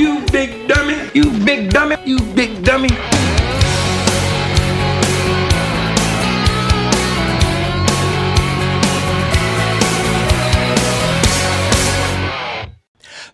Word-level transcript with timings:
You 0.00 0.24
big 0.32 0.66
dummy. 0.66 0.96
You 1.12 1.30
big 1.44 1.68
dummy. 1.68 1.96
You 2.06 2.20
big 2.34 2.64
dummy. 2.64 2.88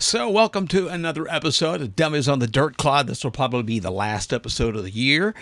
So, 0.09 0.31
welcome 0.31 0.69
to 0.69 0.87
another 0.87 1.29
episode 1.29 1.81
of 1.83 1.97
Dummies 1.97 2.29
on 2.29 2.39
the 2.39 2.47
Dirt 2.47 2.77
Clod. 2.77 3.09
This 3.09 3.25
will 3.25 3.33
probably 3.33 3.65
be 3.65 3.81
the 3.81 3.91
last 3.91 4.33
episode 4.33 4.77
of 4.77 4.85
the 4.85 4.91
year. 4.93 5.35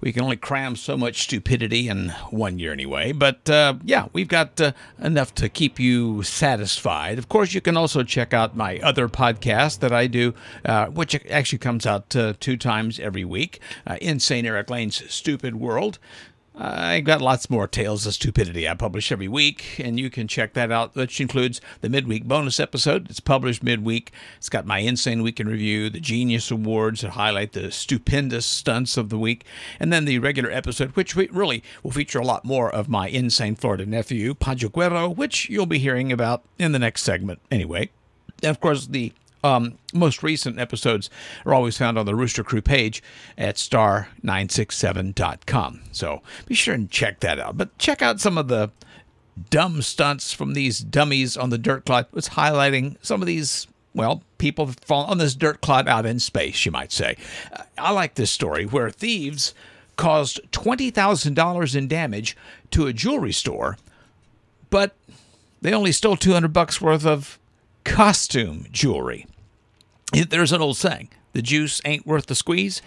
We 0.00 0.10
can 0.10 0.22
only 0.22 0.38
cram 0.38 0.74
so 0.74 0.96
much 0.96 1.24
stupidity 1.24 1.90
in 1.90 2.08
one 2.30 2.58
year 2.58 2.72
anyway. 2.72 3.12
But 3.12 3.50
uh, 3.50 3.74
yeah, 3.84 4.06
we've 4.14 4.26
got 4.26 4.58
uh, 4.58 4.72
enough 4.98 5.34
to 5.34 5.50
keep 5.50 5.78
you 5.78 6.22
satisfied. 6.22 7.18
Of 7.18 7.28
course, 7.28 7.52
you 7.52 7.60
can 7.60 7.76
also 7.76 8.02
check 8.02 8.32
out 8.32 8.56
my 8.56 8.78
other 8.78 9.06
podcast 9.06 9.80
that 9.80 9.92
I 9.92 10.06
do, 10.06 10.32
uh, 10.64 10.86
which 10.86 11.14
actually 11.28 11.58
comes 11.58 11.84
out 11.84 12.16
uh, 12.16 12.32
two 12.40 12.56
times 12.56 12.98
every 12.98 13.26
week 13.26 13.60
uh, 13.86 13.98
Insane 14.00 14.46
Eric 14.46 14.70
Lane's 14.70 15.02
Stupid 15.12 15.56
World. 15.56 15.98
I 16.58 17.00
got 17.00 17.20
lots 17.20 17.50
more 17.50 17.68
tales 17.68 18.06
of 18.06 18.14
stupidity 18.14 18.66
I 18.66 18.72
publish 18.72 19.12
every 19.12 19.28
week, 19.28 19.78
and 19.78 20.00
you 20.00 20.08
can 20.08 20.26
check 20.26 20.54
that 20.54 20.72
out, 20.72 20.94
which 20.94 21.20
includes 21.20 21.60
the 21.82 21.90
midweek 21.90 22.24
bonus 22.24 22.58
episode. 22.58 23.10
It's 23.10 23.20
published 23.20 23.62
midweek. 23.62 24.10
It's 24.38 24.48
got 24.48 24.64
my 24.64 24.78
Insane 24.78 25.22
Week 25.22 25.38
in 25.38 25.48
Review, 25.48 25.90
the 25.90 26.00
Genius 26.00 26.50
Awards 26.50 27.02
that 27.02 27.10
highlight 27.10 27.52
the 27.52 27.70
stupendous 27.70 28.46
stunts 28.46 28.96
of 28.96 29.10
the 29.10 29.18
week, 29.18 29.44
and 29.78 29.92
then 29.92 30.06
the 30.06 30.18
regular 30.18 30.50
episode, 30.50 30.96
which 30.96 31.14
we 31.14 31.28
really 31.30 31.62
will 31.82 31.90
feature 31.90 32.20
a 32.20 32.24
lot 32.24 32.46
more 32.46 32.74
of 32.74 32.88
my 32.88 33.08
insane 33.08 33.54
Florida 33.54 33.84
nephew, 33.84 34.32
Pancho 34.32 34.70
Guerrero, 34.70 35.10
which 35.10 35.50
you'll 35.50 35.66
be 35.66 35.78
hearing 35.78 36.10
about 36.10 36.42
in 36.58 36.72
the 36.72 36.78
next 36.78 37.02
segment 37.02 37.38
anyway. 37.50 37.90
And 38.42 38.50
of 38.50 38.60
course, 38.60 38.86
the 38.86 39.12
um, 39.44 39.78
most 39.92 40.22
recent 40.22 40.58
episodes 40.58 41.10
are 41.44 41.52
always 41.54 41.76
found 41.78 41.98
on 41.98 42.06
the 42.06 42.14
Rooster 42.14 42.42
Crew 42.42 42.62
page 42.62 43.02
at 43.36 43.56
star967.com. 43.56 45.82
So 45.92 46.22
be 46.46 46.54
sure 46.54 46.74
and 46.74 46.90
check 46.90 47.20
that 47.20 47.38
out. 47.38 47.56
But 47.56 47.78
check 47.78 48.02
out 48.02 48.20
some 48.20 48.36
of 48.38 48.48
the 48.48 48.70
dumb 49.50 49.82
stunts 49.82 50.32
from 50.32 50.54
these 50.54 50.80
dummies 50.80 51.36
on 51.36 51.50
the 51.50 51.58
dirt 51.58 51.84
clod. 51.84 52.06
It's 52.14 52.30
highlighting 52.30 52.96
some 53.02 53.22
of 53.22 53.26
these, 53.26 53.66
well, 53.94 54.22
people 54.38 54.68
fall 54.68 55.04
on 55.04 55.18
this 55.18 55.34
dirt 55.34 55.60
clod 55.60 55.86
out 55.88 56.06
in 56.06 56.18
space, 56.18 56.64
you 56.64 56.72
might 56.72 56.92
say. 56.92 57.16
Uh, 57.52 57.64
I 57.78 57.92
like 57.92 58.14
this 58.14 58.30
story 58.30 58.64
where 58.64 58.90
thieves 58.90 59.54
caused 59.96 60.40
$20,000 60.52 61.76
in 61.76 61.88
damage 61.88 62.36
to 62.70 62.86
a 62.86 62.92
jewelry 62.92 63.32
store, 63.32 63.76
but 64.70 64.94
they 65.62 65.72
only 65.72 65.92
stole 65.92 66.16
200 66.16 66.52
bucks 66.52 66.80
worth 66.80 67.06
of 67.06 67.38
costume 67.86 68.66
jewelry. 68.70 69.26
There's 70.12 70.52
an 70.52 70.60
old 70.60 70.76
saying 70.76 71.08
the 71.32 71.40
juice 71.40 71.80
ain't 71.84 72.06
worth 72.06 72.26
the 72.26 72.34
squeeze. 72.34 72.82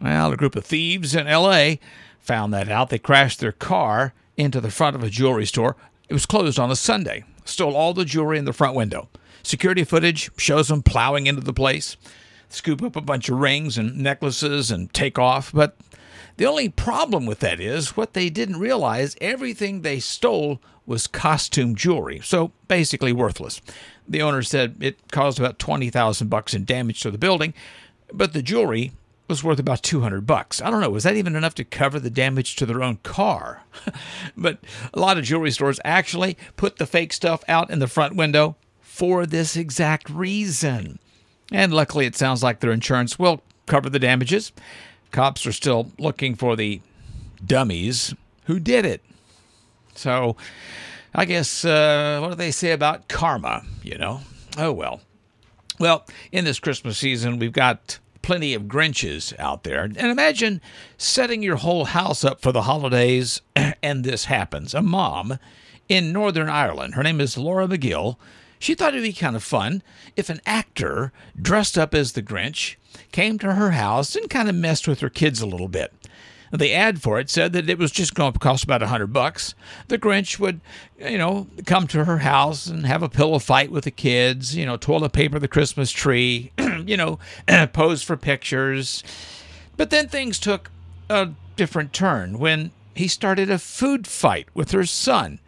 Well, 0.00 0.32
a 0.32 0.36
group 0.36 0.54
of 0.54 0.64
thieves 0.64 1.14
in 1.14 1.26
LA 1.26 1.76
found 2.20 2.52
that 2.52 2.68
out. 2.68 2.90
They 2.90 2.98
crashed 2.98 3.40
their 3.40 3.52
car 3.52 4.12
into 4.36 4.60
the 4.60 4.70
front 4.70 4.94
of 4.94 5.02
a 5.02 5.10
jewelry 5.10 5.46
store. 5.46 5.76
It 6.08 6.12
was 6.12 6.26
closed 6.26 6.58
on 6.58 6.70
a 6.70 6.76
Sunday, 6.76 7.24
stole 7.44 7.74
all 7.74 7.94
the 7.94 8.04
jewelry 8.04 8.38
in 8.38 8.44
the 8.44 8.52
front 8.52 8.76
window. 8.76 9.08
Security 9.42 9.84
footage 9.84 10.30
shows 10.36 10.68
them 10.68 10.82
plowing 10.82 11.26
into 11.26 11.42
the 11.42 11.52
place, 11.52 11.96
scoop 12.52 12.82
up 12.82 12.96
a 12.96 13.00
bunch 13.00 13.28
of 13.28 13.38
rings 13.38 13.78
and 13.78 13.96
necklaces 13.96 14.70
and 14.70 14.92
take 14.92 15.18
off. 15.18 15.52
But 15.52 15.76
the 16.36 16.46
only 16.46 16.68
problem 16.68 17.26
with 17.26 17.40
that 17.40 17.60
is 17.60 17.96
what 17.96 18.14
they 18.14 18.30
didn't 18.30 18.58
realize 18.58 19.16
everything 19.20 19.82
they 19.82 20.00
stole 20.00 20.60
was 20.86 21.06
costume 21.06 21.74
jewelry, 21.74 22.20
so 22.22 22.52
basically 22.68 23.12
worthless. 23.12 23.60
The 24.08 24.22
owner 24.22 24.42
said 24.42 24.76
it 24.80 24.98
caused 25.12 25.38
about 25.38 25.58
20,000 25.58 26.28
bucks 26.28 26.54
in 26.54 26.64
damage 26.64 27.00
to 27.02 27.10
the 27.10 27.18
building, 27.18 27.54
but 28.12 28.32
the 28.32 28.42
jewelry 28.42 28.92
was 29.28 29.44
worth 29.44 29.58
about 29.58 29.82
200 29.82 30.26
bucks. 30.26 30.60
I 30.60 30.70
don't 30.70 30.80
know, 30.80 30.90
was 30.90 31.04
that 31.04 31.16
even 31.16 31.36
enough 31.36 31.54
to 31.54 31.64
cover 31.64 32.00
the 32.00 32.10
damage 32.10 32.56
to 32.56 32.66
their 32.66 32.82
own 32.82 32.98
car? 33.02 33.62
but 34.36 34.58
a 34.92 34.98
lot 34.98 35.18
of 35.18 35.24
jewelry 35.24 35.52
stores 35.52 35.80
actually 35.84 36.36
put 36.56 36.76
the 36.76 36.86
fake 36.86 37.12
stuff 37.12 37.44
out 37.48 37.70
in 37.70 37.78
the 37.78 37.86
front 37.86 38.16
window 38.16 38.56
for 38.80 39.24
this 39.24 39.56
exact 39.56 40.10
reason. 40.10 40.98
And 41.52 41.72
luckily, 41.72 42.06
it 42.06 42.16
sounds 42.16 42.42
like 42.42 42.60
their 42.60 42.72
insurance 42.72 43.18
will 43.18 43.42
cover 43.66 43.90
the 43.90 43.98
damages. 43.98 44.52
Cops 45.10 45.46
are 45.46 45.52
still 45.52 45.92
looking 45.98 46.34
for 46.34 46.56
the 46.56 46.80
dummies 47.44 48.14
who 48.44 48.58
did 48.58 48.84
it. 48.84 49.02
So, 49.94 50.36
I 51.14 51.26
guess, 51.26 51.64
uh, 51.64 52.18
what 52.20 52.30
do 52.30 52.34
they 52.34 52.50
say 52.50 52.72
about 52.72 53.08
karma? 53.08 53.62
You 53.82 53.98
know? 53.98 54.20
Oh, 54.56 54.72
well. 54.72 55.00
Well, 55.78 56.06
in 56.30 56.44
this 56.44 56.60
Christmas 56.60 56.98
season, 56.98 57.38
we've 57.38 57.52
got 57.52 57.98
plenty 58.22 58.54
of 58.54 58.62
Grinches 58.62 59.38
out 59.38 59.64
there. 59.64 59.82
And 59.82 59.96
imagine 59.98 60.60
setting 60.96 61.42
your 61.42 61.56
whole 61.56 61.86
house 61.86 62.24
up 62.24 62.40
for 62.40 62.52
the 62.52 62.62
holidays 62.62 63.42
and 63.82 64.04
this 64.04 64.26
happens. 64.26 64.74
A 64.74 64.82
mom 64.82 65.38
in 65.88 66.12
Northern 66.12 66.48
Ireland, 66.48 66.94
her 66.94 67.02
name 67.02 67.20
is 67.20 67.36
Laura 67.36 67.66
McGill, 67.66 68.16
she 68.62 68.76
thought 68.76 68.94
it'd 68.94 69.02
be 69.02 69.12
kind 69.12 69.34
of 69.34 69.42
fun 69.42 69.82
if 70.14 70.30
an 70.30 70.40
actor 70.46 71.12
dressed 71.40 71.76
up 71.76 71.94
as 71.94 72.12
the 72.12 72.22
Grinch 72.22 72.76
came 73.10 73.36
to 73.40 73.54
her 73.54 73.72
house 73.72 74.14
and 74.14 74.30
kind 74.30 74.48
of 74.48 74.54
messed 74.54 74.86
with 74.86 75.00
her 75.00 75.10
kids 75.10 75.40
a 75.40 75.46
little 75.46 75.66
bit. 75.66 75.92
The 76.52 76.72
ad 76.72 77.02
for 77.02 77.18
it 77.18 77.28
said 77.28 77.54
that 77.54 77.68
it 77.68 77.76
was 77.76 77.90
just 77.90 78.14
going 78.14 78.32
to 78.32 78.38
cost 78.38 78.62
about 78.62 78.82
a 78.82 78.86
hundred 78.86 79.12
bucks. 79.12 79.56
The 79.88 79.98
Grinch 79.98 80.38
would, 80.38 80.60
you 80.96 81.18
know, 81.18 81.48
come 81.66 81.88
to 81.88 82.04
her 82.04 82.18
house 82.18 82.68
and 82.68 82.86
have 82.86 83.02
a 83.02 83.08
pillow 83.08 83.40
fight 83.40 83.72
with 83.72 83.82
the 83.82 83.90
kids, 83.90 84.54
you 84.54 84.64
know, 84.64 84.76
toilet 84.76 85.12
paper 85.12 85.40
the 85.40 85.48
Christmas 85.48 85.90
tree, 85.90 86.52
you 86.86 86.96
know, 86.96 87.18
pose 87.72 88.04
for 88.04 88.16
pictures. 88.16 89.02
But 89.76 89.90
then 89.90 90.06
things 90.06 90.38
took 90.38 90.70
a 91.10 91.30
different 91.56 91.92
turn 91.92 92.38
when 92.38 92.70
he 92.94 93.08
started 93.08 93.50
a 93.50 93.58
food 93.58 94.06
fight 94.06 94.46
with 94.54 94.70
her 94.70 94.86
son. 94.86 95.40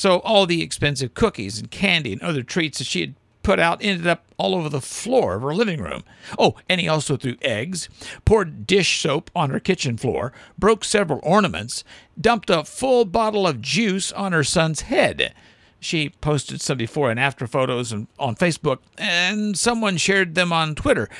So 0.00 0.20
all 0.20 0.46
the 0.46 0.62
expensive 0.62 1.12
cookies 1.12 1.58
and 1.58 1.70
candy 1.70 2.14
and 2.14 2.22
other 2.22 2.42
treats 2.42 2.78
that 2.78 2.86
she 2.86 3.02
had 3.02 3.14
put 3.42 3.58
out 3.58 3.84
ended 3.84 4.06
up 4.06 4.24
all 4.38 4.54
over 4.54 4.70
the 4.70 4.80
floor 4.80 5.34
of 5.34 5.42
her 5.42 5.54
living 5.54 5.78
room. 5.78 6.04
Oh, 6.38 6.56
and 6.70 6.80
he 6.80 6.88
also 6.88 7.18
threw 7.18 7.36
eggs, 7.42 7.90
poured 8.24 8.66
dish 8.66 9.02
soap 9.02 9.30
on 9.36 9.50
her 9.50 9.60
kitchen 9.60 9.98
floor, 9.98 10.32
broke 10.58 10.84
several 10.84 11.20
ornaments, 11.22 11.84
dumped 12.18 12.48
a 12.48 12.64
full 12.64 13.04
bottle 13.04 13.46
of 13.46 13.60
juice 13.60 14.10
on 14.10 14.32
her 14.32 14.42
son's 14.42 14.80
head. 14.80 15.34
She 15.80 16.08
posted 16.08 16.62
some 16.62 16.78
before 16.78 17.10
and 17.10 17.20
after 17.20 17.46
photos 17.46 17.92
on 17.92 18.36
Facebook, 18.36 18.78
and 18.96 19.58
someone 19.58 19.98
shared 19.98 20.34
them 20.34 20.50
on 20.50 20.74
Twitter. 20.74 21.10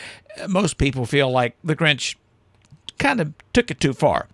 Most 0.48 0.78
people 0.78 1.04
feel 1.04 1.30
like 1.30 1.54
the 1.62 1.76
Grinch 1.76 2.16
kind 2.98 3.20
of 3.20 3.34
took 3.52 3.70
it 3.70 3.78
too 3.78 3.92
far. 3.92 4.26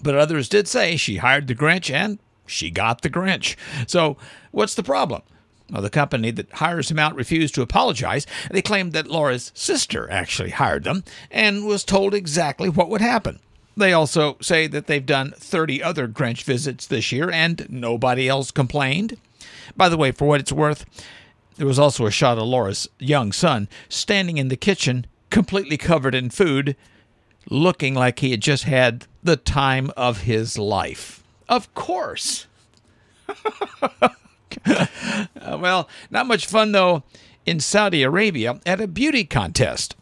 But 0.00 0.14
others 0.14 0.48
did 0.48 0.68
say 0.68 0.96
she 0.96 1.16
hired 1.16 1.48
the 1.48 1.56
Grinch 1.56 1.92
and 1.92 2.20
she 2.46 2.70
got 2.70 3.02
the 3.02 3.10
Grinch. 3.10 3.56
So, 3.86 4.16
what's 4.50 4.74
the 4.74 4.82
problem? 4.82 5.22
Well, 5.70 5.82
the 5.82 5.90
company 5.90 6.30
that 6.32 6.52
hires 6.52 6.90
him 6.90 6.98
out 6.98 7.14
refused 7.14 7.54
to 7.54 7.62
apologize. 7.62 8.26
They 8.50 8.60
claimed 8.60 8.92
that 8.92 9.06
Laura's 9.06 9.52
sister 9.54 10.10
actually 10.10 10.50
hired 10.50 10.84
them 10.84 11.02
and 11.30 11.66
was 11.66 11.82
told 11.82 12.12
exactly 12.12 12.68
what 12.68 12.90
would 12.90 13.00
happen. 13.00 13.40
They 13.74 13.94
also 13.94 14.36
say 14.42 14.66
that 14.66 14.86
they've 14.86 15.04
done 15.04 15.32
30 15.36 15.82
other 15.82 16.06
Grinch 16.06 16.42
visits 16.42 16.86
this 16.86 17.10
year 17.10 17.30
and 17.30 17.66
nobody 17.70 18.28
else 18.28 18.50
complained. 18.50 19.16
By 19.74 19.88
the 19.88 19.96
way, 19.96 20.12
for 20.12 20.28
what 20.28 20.40
it's 20.40 20.52
worth, 20.52 20.84
there 21.56 21.66
was 21.66 21.78
also 21.78 22.04
a 22.04 22.10
shot 22.10 22.36
of 22.36 22.44
Laura's 22.44 22.88
young 22.98 23.32
son 23.32 23.68
standing 23.88 24.36
in 24.36 24.48
the 24.48 24.56
kitchen, 24.56 25.06
completely 25.30 25.78
covered 25.78 26.14
in 26.14 26.28
food, 26.28 26.76
looking 27.48 27.94
like 27.94 28.18
he 28.18 28.30
had 28.30 28.42
just 28.42 28.64
had 28.64 29.06
the 29.22 29.36
time 29.36 29.90
of 29.96 30.22
his 30.22 30.58
life. 30.58 31.21
Of 31.52 31.74
course. 31.74 32.46
uh, 33.28 34.08
well, 35.36 35.86
not 36.10 36.26
much 36.26 36.46
fun 36.46 36.72
though 36.72 37.02
in 37.44 37.60
Saudi 37.60 38.02
Arabia 38.02 38.58
at 38.64 38.80
a 38.80 38.86
beauty 38.86 39.24
contest. 39.24 39.94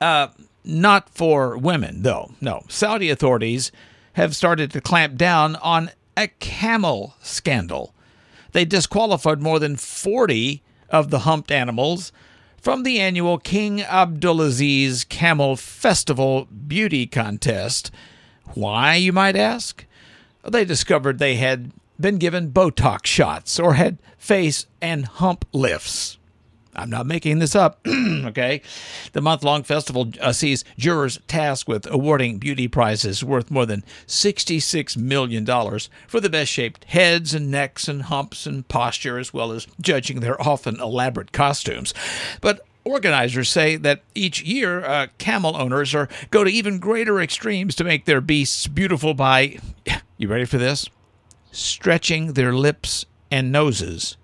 Uh, 0.00 0.28
not 0.64 1.10
for 1.10 1.58
women, 1.58 2.00
though. 2.00 2.32
No, 2.40 2.64
Saudi 2.68 3.10
authorities 3.10 3.72
have 4.14 4.34
started 4.34 4.70
to 4.70 4.80
clamp 4.80 5.16
down 5.16 5.56
on 5.56 5.90
a 6.16 6.28
camel 6.28 7.14
scandal. 7.20 7.92
They 8.52 8.64
disqualified 8.64 9.42
more 9.42 9.58
than 9.58 9.76
40 9.76 10.62
of 10.88 11.10
the 11.10 11.20
humped 11.20 11.50
animals 11.50 12.10
from 12.56 12.84
the 12.84 13.00
annual 13.00 13.36
King 13.36 13.80
Abdulaziz 13.80 15.06
Camel 15.06 15.56
Festival 15.56 16.46
Beauty 16.46 17.06
Contest. 17.06 17.90
Why, 18.54 18.94
you 18.94 19.12
might 19.12 19.36
ask? 19.36 19.84
They 20.48 20.64
discovered 20.64 21.18
they 21.18 21.36
had 21.36 21.72
been 21.98 22.18
given 22.18 22.50
Botox 22.50 23.06
shots 23.06 23.58
or 23.58 23.74
had 23.74 23.98
face 24.18 24.66
and 24.80 25.06
hump 25.06 25.44
lifts. 25.52 26.18
I'm 26.76 26.90
not 26.90 27.06
making 27.06 27.38
this 27.38 27.54
up, 27.54 27.78
okay? 27.88 28.60
The 29.12 29.20
month 29.20 29.44
long 29.44 29.62
festival 29.62 30.10
uh, 30.20 30.32
sees 30.32 30.64
jurors 30.76 31.20
tasked 31.28 31.68
with 31.68 31.86
awarding 31.90 32.38
beauty 32.38 32.66
prizes 32.66 33.22
worth 33.22 33.50
more 33.50 33.64
than 33.64 33.84
$66 34.06 34.96
million 34.96 35.46
for 36.08 36.20
the 36.20 36.30
best 36.30 36.50
shaped 36.50 36.84
heads 36.86 37.32
and 37.32 37.50
necks 37.50 37.86
and 37.86 38.02
humps 38.02 38.44
and 38.46 38.66
posture, 38.66 39.18
as 39.18 39.32
well 39.32 39.52
as 39.52 39.68
judging 39.80 40.20
their 40.20 40.40
often 40.42 40.80
elaborate 40.80 41.30
costumes. 41.30 41.94
But 42.40 42.66
organizers 42.84 43.48
say 43.48 43.76
that 43.76 44.02
each 44.14 44.42
year 44.42 44.84
uh, 44.84 45.06
camel 45.18 45.56
owners 45.56 45.94
are 45.94 46.08
go 46.30 46.44
to 46.44 46.50
even 46.50 46.78
greater 46.78 47.20
extremes 47.20 47.74
to 47.76 47.84
make 47.84 48.04
their 48.04 48.20
beasts 48.20 48.66
beautiful 48.66 49.14
by 49.14 49.58
you 50.16 50.28
ready 50.28 50.44
for 50.44 50.58
this? 50.58 50.88
Stretching 51.50 52.34
their 52.34 52.52
lips 52.52 53.06
and 53.30 53.50
noses. 53.50 54.16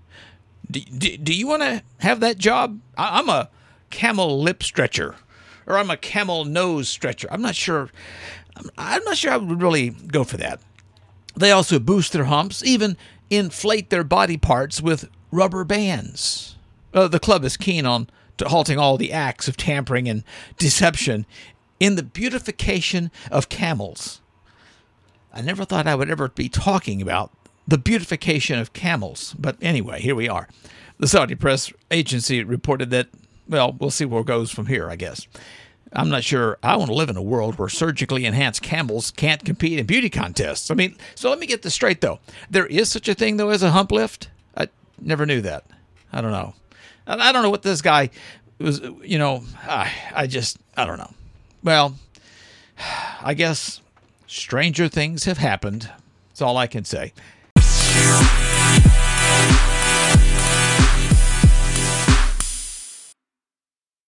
Do, 0.70 0.80
do, 0.80 1.16
do 1.16 1.34
you 1.34 1.48
want 1.48 1.62
to 1.62 1.82
have 1.98 2.20
that 2.20 2.38
job? 2.38 2.80
I, 2.96 3.18
i'm 3.18 3.28
a 3.28 3.50
camel 3.90 4.40
lip 4.40 4.62
stretcher 4.62 5.16
or 5.66 5.76
i'm 5.76 5.90
a 5.90 5.96
camel 5.96 6.44
nose 6.44 6.88
stretcher. 6.88 7.28
I'm 7.30 7.42
not 7.42 7.56
sure 7.56 7.90
I'm, 8.76 9.04
not 9.04 9.16
sure 9.16 9.32
i 9.32 9.36
would 9.36 9.62
really 9.62 9.90
go 9.90 10.24
for 10.24 10.36
that. 10.36 10.60
They 11.36 11.50
also 11.50 11.78
boost 11.78 12.12
their 12.12 12.24
humps 12.24 12.64
even 12.64 12.96
inflate 13.30 13.90
their 13.90 14.04
body 14.04 14.36
parts 14.36 14.80
with 14.80 15.08
rubber 15.30 15.64
bands. 15.64 16.56
Uh, 16.92 17.08
the 17.08 17.20
club 17.20 17.44
is 17.44 17.56
keen 17.56 17.86
on 17.86 18.08
halting 18.40 18.78
all 18.78 18.96
the 18.96 19.12
acts 19.12 19.48
of 19.48 19.56
tampering 19.56 20.08
and 20.08 20.24
deception 20.58 21.26
in 21.78 21.96
the 21.96 22.02
beautification 22.02 23.10
of 23.30 23.48
camels. 23.48 24.20
I 25.32 25.42
never 25.42 25.64
thought 25.64 25.86
I 25.86 25.94
would 25.94 26.10
ever 26.10 26.28
be 26.28 26.48
talking 26.48 27.00
about 27.00 27.32
the 27.66 27.78
beautification 27.78 28.58
of 28.58 28.72
camels, 28.72 29.34
but 29.38 29.56
anyway, 29.62 30.00
here 30.00 30.14
we 30.14 30.28
are. 30.28 30.48
The 30.98 31.06
Saudi 31.06 31.34
press 31.34 31.72
agency 31.90 32.42
reported 32.42 32.90
that, 32.90 33.08
well, 33.48 33.72
we'll 33.72 33.90
see 33.90 34.04
where 34.04 34.22
it 34.22 34.26
goes 34.26 34.50
from 34.50 34.66
here, 34.66 34.90
I 34.90 34.96
guess. 34.96 35.26
I'm 35.92 36.08
not 36.08 36.24
sure 36.24 36.58
I 36.62 36.76
want 36.76 36.90
to 36.90 36.94
live 36.94 37.10
in 37.10 37.16
a 37.16 37.22
world 37.22 37.58
where 37.58 37.68
surgically 37.68 38.24
enhanced 38.24 38.62
camels 38.62 39.10
can't 39.10 39.44
compete 39.44 39.78
in 39.78 39.86
beauty 39.86 40.10
contests. 40.10 40.70
I 40.70 40.74
mean, 40.74 40.96
so 41.14 41.30
let 41.30 41.38
me 41.38 41.46
get 41.46 41.62
this 41.62 41.74
straight, 41.74 42.00
though. 42.00 42.20
There 42.48 42.66
is 42.66 42.90
such 42.90 43.08
a 43.08 43.14
thing, 43.14 43.38
though, 43.38 43.50
as 43.50 43.62
a 43.62 43.70
hump 43.70 43.90
lift? 43.90 44.28
I 44.56 44.68
never 45.00 45.26
knew 45.26 45.40
that. 45.40 45.64
I 46.12 46.20
don't 46.20 46.32
know. 46.32 46.54
I 47.06 47.32
don't 47.32 47.42
know 47.42 47.50
what 47.50 47.62
this 47.62 47.82
guy 47.82 48.10
was, 48.60 48.80
you 49.02 49.18
know, 49.18 49.42
I, 49.62 49.90
I 50.14 50.26
just, 50.26 50.58
I 50.76 50.84
don't 50.84 50.98
know. 50.98 51.12
Well, 51.62 51.96
I 53.22 53.34
guess 53.34 53.80
stranger 54.30 54.86
things 54.86 55.24
have 55.24 55.38
happened. 55.38 55.90
That's 56.28 56.40
all 56.40 56.56
I 56.56 56.68
can 56.68 56.84
say. 56.84 57.12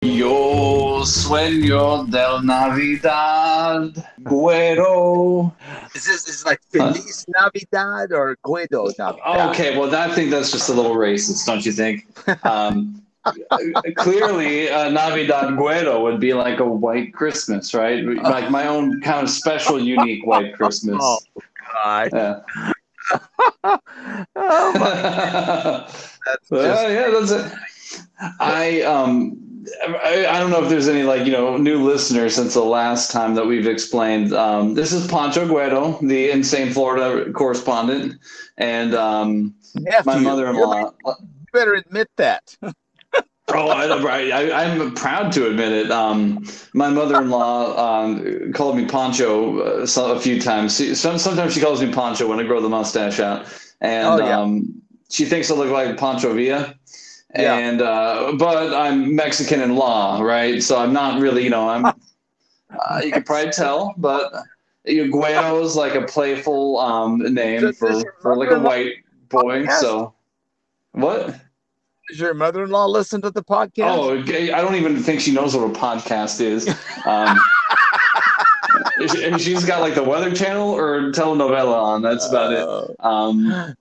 Yo 0.02 1.04
sueño 1.04 2.10
del 2.12 2.42
Navidad, 2.44 4.06
Guero. 4.24 5.56
Is 5.96 6.06
this 6.06 6.28
is 6.28 6.46
like 6.46 6.60
Feliz 6.70 7.26
Navidad 7.30 8.12
or 8.12 8.38
Guido 8.44 8.90
Navidad? 8.98 9.50
Okay, 9.50 9.78
well, 9.78 9.94
I 9.96 10.14
think 10.14 10.32
that's 10.32 10.52
just 10.52 10.70
a 10.70 10.74
little 10.74 10.96
racist, 10.96 11.46
don't 11.46 11.66
you 11.66 11.72
think? 11.72 12.06
Um, 12.44 13.02
clearly, 13.98 14.70
uh, 14.70 14.90
Navidad 14.90 15.58
Guero 15.58 16.02
would 16.04 16.20
be 16.20 16.34
like 16.34 16.60
a 16.60 16.66
white 16.66 17.14
Christmas, 17.14 17.74
right? 17.74 18.04
Like 18.04 18.50
my 18.50 18.68
own 18.68 19.02
kind 19.02 19.24
of 19.24 19.30
special, 19.30 19.80
unique 19.80 20.26
white 20.26 20.54
Christmas. 20.58 20.98
Oh, 21.02 21.20
God. 21.74 22.10
Yeah. 22.14 22.40
oh, 24.36 24.74
my. 24.76 25.88
That's 26.26 26.52
well, 26.52 26.62
just, 26.62 26.90
yeah, 26.90 27.10
that's 27.10 27.32
it. 27.32 27.60
I 28.40 28.82
um. 28.82 29.46
I, 29.84 30.26
I 30.28 30.40
don't 30.40 30.52
know 30.52 30.64
if 30.64 30.70
there's 30.70 30.88
any 30.88 31.04
like 31.04 31.26
you 31.26 31.32
know 31.32 31.58
new 31.58 31.84
listeners 31.84 32.36
since 32.36 32.54
the 32.54 32.64
last 32.64 33.12
time 33.12 33.34
that 33.36 33.46
we've 33.46 33.68
explained. 33.68 34.34
Um, 34.34 34.74
this 34.74 34.92
is 34.92 35.08
Pancho 35.08 35.48
Guero, 35.48 35.98
the 36.02 36.30
insane 36.30 36.72
Florida 36.72 37.32
correspondent, 37.32 38.20
and 38.58 38.94
um, 38.94 39.56
nephew. 39.76 40.02
my 40.06 40.20
mother-in-law. 40.20 40.92
You 41.06 41.16
better 41.52 41.74
admit 41.76 42.10
that. 42.18 42.56
Oh, 43.52 43.70
I, 43.70 44.02
right. 44.02 44.32
I, 44.32 44.64
I'm 44.66 44.94
proud 44.94 45.32
to 45.34 45.48
admit 45.48 45.72
it. 45.72 45.92
Um, 45.92 46.46
my 46.74 46.90
mother-in-law 46.90 48.04
um, 48.04 48.54
called 48.54 48.78
me 48.78 48.86
Pancho 48.86 49.84
uh, 49.84 50.14
a 50.14 50.20
few 50.20 50.42
times. 50.42 50.78
She, 50.78 50.94
some, 50.96 51.18
sometimes 51.18 51.54
she 51.54 51.62
calls 51.62 51.82
me 51.82 51.92
Pancho 51.92 52.28
when 52.28 52.40
I 52.40 52.44
grow 52.44 52.62
the 52.62 52.70
mustache 52.70 53.20
out, 53.20 53.46
and 53.82 54.08
Oh, 54.08 54.18
yeah. 54.26 54.40
um, 54.40 54.82
she 55.10 55.26
thinks 55.26 55.50
I 55.50 55.56
look 55.56 55.70
like 55.72 55.98
Pancho 55.98 56.34
Villa. 56.34 56.76
Yeah. 57.36 57.58
And 57.58 57.82
uh, 57.82 58.34
but 58.38 58.74
I'm 58.74 59.16
Mexican 59.16 59.62
in 59.62 59.76
law, 59.76 60.22
right? 60.22 60.64
So 60.64 60.80
I'm 60.80 60.94
not 60.94 61.22
really, 61.22 61.44
you 61.44 61.50
know, 61.50 61.70
I'm. 61.70 61.86
Uh, 62.88 63.02
you 63.04 63.12
can 63.12 63.24
probably 63.24 63.52
tell, 63.52 63.96
but 63.98 64.32
Guero 64.86 65.60
is 65.64 65.76
like 65.76 65.96
a 65.96 66.06
playful 66.06 66.80
um, 66.80 67.18
name 67.18 67.74
for 67.74 68.04
for 68.22 68.36
like 68.38 68.52
a 68.52 68.60
white 68.60 68.94
boy. 69.30 69.66
So, 69.80 70.14
what? 70.92 71.36
Does 72.10 72.20
your 72.20 72.34
mother-in-law 72.34 72.88
listen 72.88 73.22
to 73.22 73.30
the 73.30 73.44
podcast? 73.44 73.96
Oh, 73.98 74.10
okay. 74.12 74.52
I 74.52 74.62
don't 74.62 74.76
even 74.76 74.98
think 75.02 75.22
she 75.22 75.32
knows 75.32 75.56
what 75.56 75.64
a 75.70 75.74
podcast 75.80 76.42
is. 76.42 76.68
Um, 77.06 77.38
and 79.24 79.40
she's 79.40 79.64
got 79.64 79.82
like 79.82 79.96
the 79.96 80.04
Weather 80.04 80.34
Channel 80.34 80.70
or 80.70 81.12
telenovela 81.12 81.74
on. 81.82 82.02
That's 82.02 82.28
about 82.28 82.54
it. 82.54 82.60
Uh, 82.60 83.08
Um, 83.08 83.76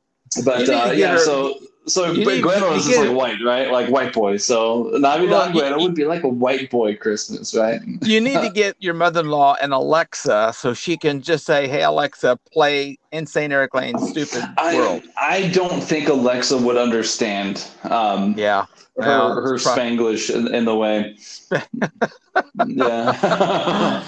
but 0.45 0.69
uh, 0.69 0.93
yeah, 0.95 1.13
her- 1.13 1.19
so 1.19 1.55
so 1.89 2.13
you 2.13 2.25
need- 2.25 2.43
Guero 2.43 2.75
is 2.75 2.87
just 2.87 2.99
like 3.01 3.17
white, 3.17 3.39
right? 3.45 3.71
Like 3.73 3.89
white 3.91 4.13
boy. 4.13 4.37
So 4.37 4.91
Navidad 4.95 5.31
Well, 5.31 5.53
Guero 5.53 5.81
would 5.83 5.95
be 5.95 6.05
like 6.05 6.23
a 6.23 6.29
white 6.29 6.71
boy 6.71 6.97
Christmas, 6.97 7.55
right? 7.55 7.81
you 8.03 8.21
need 8.21 8.41
to 8.41 8.51
get 8.51 8.77
your 8.79 8.95
mother-in-law 8.95 9.57
an 9.61 9.73
Alexa 9.73 10.53
so 10.57 10.75
she 10.75 10.97
can 10.97 11.21
just 11.23 11.45
say, 11.45 11.67
"Hey 11.69 11.83
Alexa, 11.83 12.39
play 12.53 12.99
Insane 13.13 13.53
Eric 13.53 13.75
Lane's 13.75 14.09
Stupid 14.11 14.45
World." 14.63 15.03
I 15.17 15.39
I 15.39 15.49
don't 15.49 15.81
think 15.83 16.09
Alexa 16.09 16.57
would 16.59 16.77
understand. 16.77 17.65
Um, 17.85 18.35
Yeah, 18.37 18.67
her 18.97 19.03
Well, 19.07 19.35
her 19.35 19.55
Spanglish 19.55 20.35
in, 20.35 20.55
in 20.55 20.65
the 20.65 20.75
way. 20.77 21.17
yeah. 22.67 24.05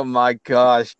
Oh 0.00 0.04
my 0.04 0.32
gosh, 0.44 0.96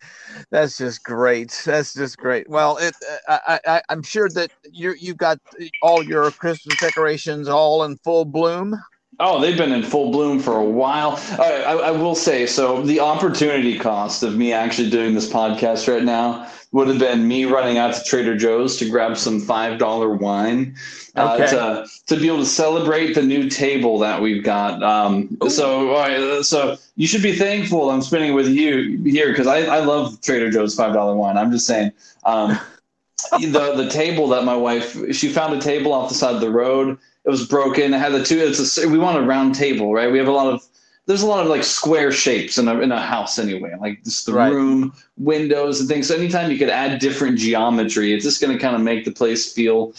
that's 0.51 0.77
just 0.77 1.03
great. 1.05 1.59
That's 1.65 1.95
just 1.95 2.19
great. 2.19 2.49
Well, 2.51 2.77
it 2.77 2.95
uh, 3.27 3.39
I, 3.49 3.61
I 3.67 3.83
I'm 3.89 4.03
sure 4.03 4.29
that 4.31 4.51
you 4.71 4.95
you 5.01 5.15
got 5.15 5.39
all 5.81 6.03
your 6.07 6.33
Christmas 6.33 6.77
decorations 6.77 7.49
all 7.49 7.83
in 7.85 7.97
full 8.05 8.27
bloom. 8.27 8.77
Oh, 9.21 9.41
they've 9.41 9.57
been 9.57 9.73
in 9.73 9.83
full 9.83 10.11
bloom 10.11 10.41
for 10.41 10.57
a 10.57 10.65
while. 10.65 11.21
I, 11.39 11.63
I, 11.67 11.73
I 11.75 11.91
will 11.91 12.15
say 12.15 12.47
so. 12.47 12.83
The 12.83 13.01
opportunity 13.01 13.79
cost 13.79 14.23
of 14.23 14.37
me 14.37 14.53
actually 14.53 14.91
doing 14.91 15.15
this 15.15 15.29
podcast 15.31 15.93
right 15.93 16.03
now 16.03 16.51
would 16.73 16.89
have 16.89 16.99
been 16.99 17.27
me 17.29 17.45
running 17.45 17.79
out 17.79 17.95
to 17.95 18.03
Trader 18.05 18.37
Joe's 18.37 18.77
to 18.79 18.89
grab 18.89 19.17
some 19.17 19.41
five 19.41 19.79
dollar 19.79 20.09
wine 20.15 20.75
uh, 21.17 21.35
Okay. 21.41 21.51
to 21.51 21.87
to 22.07 22.17
be 22.17 22.29
able 22.29 22.39
to 22.39 22.47
celebrate 22.47 23.15
the 23.15 23.23
new 23.23 23.49
table 23.51 23.99
that 23.99 24.23
we've 24.23 24.43
got. 24.43 24.83
Um, 24.83 25.37
so, 25.49 25.91
right, 25.93 26.45
so 26.45 26.77
you 26.97 27.07
should 27.07 27.23
be 27.23 27.37
thankful 27.37 27.91
I'm 27.91 28.03
spending 28.03 28.35
with 28.35 28.49
you 28.49 29.03
here 29.05 29.29
because 29.31 29.47
I, 29.47 29.63
I 29.63 29.81
love 29.81 30.21
Trader 30.23 30.51
Joe's 30.51 30.75
five 30.75 30.95
dollar 30.95 31.15
wine. 31.15 31.37
I'm 31.37 31.51
just 31.53 31.67
saying. 31.67 31.93
Um, 32.25 32.59
the 33.33 33.75
the 33.77 33.89
table 33.91 34.29
that 34.29 34.45
my 34.45 34.57
wife 34.57 34.97
she 35.15 35.29
found 35.29 35.53
a 35.55 35.61
table 35.61 35.93
off 35.93 36.09
the 36.09 36.15
side 36.15 36.35
of 36.37 36.41
the 36.41 36.51
road. 36.51 36.97
It 37.25 37.31
was 37.31 37.47
broken. 37.47 37.93
It 37.95 37.99
had 37.99 38.13
the 38.13 38.25
two. 38.25 38.39
It's 38.39 38.79
a 38.79 38.89
we 38.89 38.99
want 38.99 39.19
a 39.19 39.23
round 39.23 39.55
table, 39.55 39.93
right? 39.93 40.11
We 40.11 40.19
have 40.19 40.29
a 40.29 40.33
lot 40.33 40.53
of 40.53 40.63
there's 41.07 41.23
a 41.23 41.27
lot 41.27 41.43
of 41.43 41.49
like 41.49 41.65
square 41.65 42.13
shapes 42.13 42.57
in 42.57 42.69
a 42.69 42.79
in 42.81 42.93
a 42.93 43.01
house 43.01 43.39
anyway, 43.39 43.75
like 43.81 44.03
just 44.05 44.27
the 44.27 44.33
Right. 44.33 44.53
room, 44.53 44.93
windows, 45.19 45.81
and 45.81 45.89
things. 45.89 46.09
So 46.09 46.15
anytime 46.17 46.51
you 46.51 46.59
could 46.59 46.71
add 46.71 46.99
different 46.99 47.39
geometry, 47.39 48.13
it's 48.15 48.25
just 48.25 48.41
going 48.41 48.53
to 48.57 48.63
kind 48.63 48.75
of 48.77 48.83
make 48.83 49.05
the 49.05 49.11
place 49.13 49.53
feel. 49.53 49.93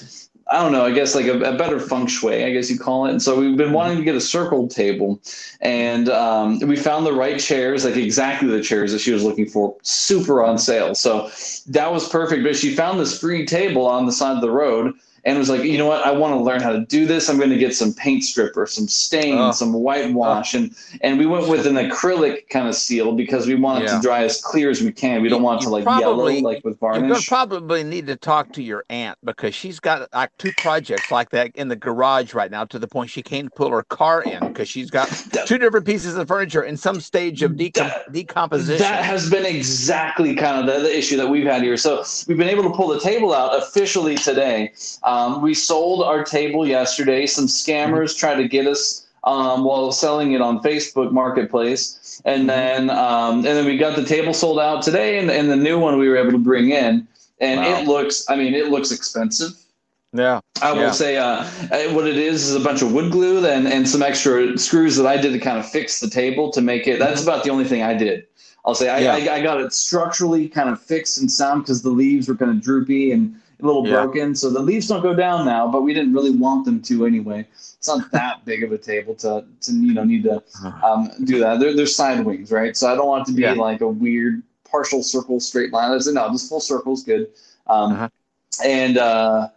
I 0.50 0.62
don't 0.62 0.74
know. 0.74 0.84
I 0.86 0.92
guess 0.92 1.16
like 1.16 1.28
a, 1.28 1.40
a 1.44 1.56
better 1.58 1.80
feng 1.80 2.08
shui, 2.08 2.44
I 2.44 2.51
guess 2.51 2.70
you 2.70 2.78
call 2.78 3.06
it. 3.06 3.12
And 3.12 3.22
so 3.22 3.40
we've 3.40 3.56
been 3.56 3.72
wanting 3.72 3.98
to 4.00 4.04
get 4.04 4.16
a 4.16 4.22
circled 4.22 4.72
table, 4.72 5.22
and 5.62 6.10
um, 6.10 6.60
we 6.60 6.75
found 6.75 7.06
the 7.06 7.13
right 7.13 7.40
chairs, 7.40 7.86
like 7.86 7.96
exactly 7.96 8.50
the 8.50 8.62
chairs 8.62 8.92
that 8.92 9.00
she 9.00 9.12
was 9.13 9.24
looking 9.24 9.46
for, 9.48 9.78
super 9.84 10.44
on 10.44 10.58
sale. 10.58 10.94
So 10.96 11.30
that 11.68 11.92
was 11.94 12.10
perfect. 12.10 12.44
But 12.44 12.58
she 12.58 12.75
found 12.75 13.00
this 13.00 13.18
free 13.18 13.46
table 13.46 13.86
on 13.86 14.06
the 14.08 14.12
side 14.12 14.36
of 14.36 14.42
the 14.42 14.51
road 14.51 14.94
and 15.24 15.38
was 15.38 15.50
like, 15.50 15.63
you 15.63 15.78
know 15.78 15.86
what? 15.86 16.06
I 16.06 16.12
want 16.12 16.34
to 16.34 16.40
learn 16.40 16.62
how 16.62 16.72
to 16.72 16.80
do 16.86 17.06
this. 17.06 17.30
I'm 17.30 17.38
going 17.38 17.50
to 17.51 17.58
get 17.58 17.75
some 17.75 17.94
paint 17.94 18.24
stripper, 18.24 18.66
some 18.66 18.88
stain, 18.88 19.38
Oh. 19.38 19.51
some 19.51 19.74
whitewash, 19.74 20.54
and 20.54 20.74
and 21.01 21.18
we 21.20 21.25
went 21.25 21.48
with 21.48 21.68
an 21.68 21.75
acrylic 21.75 22.50
kind 22.50 22.68
of 22.68 22.75
seal 22.75 23.12
because 23.13 23.46
we 23.48 23.56
want 23.56 23.84
it 23.84 23.88
Yeah. 23.88 23.96
to 23.98 24.01
dry 24.01 24.24
as 24.24 24.42
clear 24.42 24.70
as 24.70 24.82
we 24.82 24.92
can. 24.92 25.22
We 25.22 25.30
don't 25.30 25.40
You- 25.42 25.46
want 25.46 25.62
it 25.62 25.66
to 25.66 25.70
like 25.70 25.84
probably- 25.84 26.36
yellow 26.36 26.42
like 26.50 26.63
with 26.63 26.80
varnish. 26.80 27.01
You're 27.01 27.10
gonna 27.10 27.22
probably 27.28 27.84
need 27.84 28.08
to 28.08 28.16
talk 28.16 28.51
to 28.54 28.63
your 28.63 28.84
aunt 28.90 29.18
because 29.24 29.54
she's 29.54 29.80
got 29.80 30.08
like 30.13 30.32
two 30.38 30.51
projects 30.58 31.12
like 31.12 31.30
that 31.32 31.51
in 31.56 31.68
the 31.68 31.75
garage 31.75 32.34
right 32.34 32.50
now 32.50 32.66
to 32.66 32.80
the 32.80 32.88
point 32.88 33.10
she 33.10 33.22
can't 33.22 33.54
pull 33.56 33.70
her 33.70 33.84
car 33.84 34.22
in 34.24 34.40
because 34.48 34.68
she's 34.68 34.90
got 34.90 35.08
two 35.46 35.58
different 35.58 35.86
pieces 35.86 36.16
of 36.16 36.28
furniture 36.28 36.63
in 36.63 36.75
some 36.78 37.00
stage 37.00 37.44
of 37.44 37.51
decom- 37.51 37.74
That- 37.74 38.12
decomposition. 38.12 38.82
That 38.82 39.04
has 39.04 39.30
been 39.30 39.46
exactly 39.46 40.36
kind 40.36 40.60
of 40.68 40.74
the, 40.74 40.82
the 40.82 40.98
issue 40.98 41.18
that 41.18 41.28
we've 41.30 41.46
had 41.46 41.62
here. 41.62 41.78
So 41.78 42.04
we've 42.28 42.38
been 42.38 42.50
able 42.50 42.63
to 42.63 42.72
pull 42.72 42.88
the 42.88 43.00
table 43.00 43.34
out 43.34 43.56
officially 43.58 44.16
today. 44.16 44.72
Um, 45.04 45.11
we 45.41 45.53
sold 45.53 46.03
our 46.03 46.24
table 46.24 46.68
yesterday. 46.68 47.25
Some 47.25 47.48
scammers 47.48 48.18
tried 48.18 48.36
to 48.36 48.48
get 48.48 48.68
us 48.68 49.08
um, 49.24 49.63
while 49.63 49.91
selling 49.91 50.32
it 50.34 50.41
on 50.41 50.62
Facebook 50.62 51.12
Marketplace, 51.12 52.22
and 52.25 52.50
then 52.50 52.89
um, 52.89 53.36
and 53.38 53.46
then 53.46 53.65
we 53.65 53.77
got 53.77 53.96
the 53.96 54.06
table 54.06 54.34
sold 54.34 54.60
out 54.60 54.82
today, 54.82 55.20
and, 55.20 55.30
and 55.30 55.50
the 55.50 55.56
new 55.56 55.80
one 55.80 55.98
we 55.98 56.10
were 56.10 56.18
able 56.18 56.32
to 56.32 56.38
bring 56.38 56.70
in, 56.72 57.08
and 57.39 57.60
Wow. 57.62 57.80
it 57.80 57.88
looks. 57.88 58.25
I 58.30 58.36
mean, 58.36 58.53
it 58.53 58.70
looks 58.70 58.91
expensive. 58.91 59.51
Yeah. 60.13 60.41
I 60.62 60.74
will 60.74 60.82
Yeah. 60.82 60.91
say 60.91 61.18
uh, 61.18 61.25
uh, 61.72 61.94
what 61.94 62.06
it 62.06 62.18
is 62.18 62.50
is 62.50 62.56
a 62.56 62.60
bunch 62.60 62.82
of 62.82 62.91
wood 62.91 63.12
glue 63.12 63.46
and, 63.46 63.65
and 63.68 63.88
some 63.88 64.01
extra 64.03 64.58
screws 64.58 64.98
that 64.98 65.08
I 65.08 65.15
did 65.15 65.32
to 65.32 65.39
kind 65.39 65.58
of 65.58 65.65
fix 65.70 66.01
the 66.01 66.10
table 66.10 66.51
to 66.51 66.60
make 66.62 66.86
it. 66.86 67.00
That's 67.00 67.24
about 67.24 67.46
the 67.46 67.50
only 67.50 67.63
thing 67.63 67.82
I 67.82 67.94
did. 67.94 68.25
I'll 68.65 68.75
say 68.75 68.89
I, 68.89 69.00
Yeah. 69.00 69.32
I, 69.32 69.36
I 69.38 69.41
got 69.41 69.62
it 69.62 69.72
structurally 69.72 70.50
kind 70.50 70.70
of 70.70 70.82
fixed 70.82 71.18
and 71.18 71.32
sound 71.32 71.63
because 71.63 71.82
the 71.82 71.91
leaves 71.91 72.27
were 72.27 72.36
kind 72.36 72.51
of 72.51 72.62
droopy 72.62 73.13
and 73.13 73.34
a 73.62 73.65
little 73.65 73.86
Yeah. 73.88 73.94
broken. 74.03 74.36
So 74.36 74.50
the 74.50 74.60
leaves 74.60 74.88
don't 74.88 75.01
go 75.01 75.13
down 75.13 75.46
now, 75.46 75.68
but 75.68 75.82
we 75.84 75.94
didn't 75.94 76.13
really 76.13 76.32
want 76.32 76.65
them 76.65 76.82
to 76.84 77.06
anyway. 77.06 77.48
It's 77.51 77.88
not 77.88 78.12
that 78.12 78.46
big 78.46 78.63
of 78.63 78.72
a 78.72 78.77
table 78.77 79.15
to, 79.15 79.44
to 79.62 79.72
you 79.72 79.94
know 79.94 80.03
need 80.03 80.24
to 80.24 80.41
um, 80.84 81.10
do 81.24 81.39
that. 81.39 81.60
They're, 81.60 81.75
they're 81.75 81.86
side 81.88 82.24
wings, 82.25 82.51
right? 82.51 82.75
So 82.77 82.91
I 82.91 82.96
don't 82.96 83.08
want 83.08 83.27
it 83.27 83.32
to 83.32 83.36
be 83.36 83.44
Yeah. 83.44 83.53
like 83.53 83.82
a 83.82 83.88
weird 83.88 84.44
partial 84.70 85.03
circle 85.03 85.39
straight 85.39 85.72
line. 85.74 85.91
I 85.91 85.98
said 86.00 86.13
no, 86.13 86.30
just 86.32 86.48
full 86.50 86.60
circle's 86.62 87.03
good. 87.03 87.27
Um, 87.68 87.94
Uh-huh. 87.94 88.10
And 88.65 88.98
uh, 88.98 89.48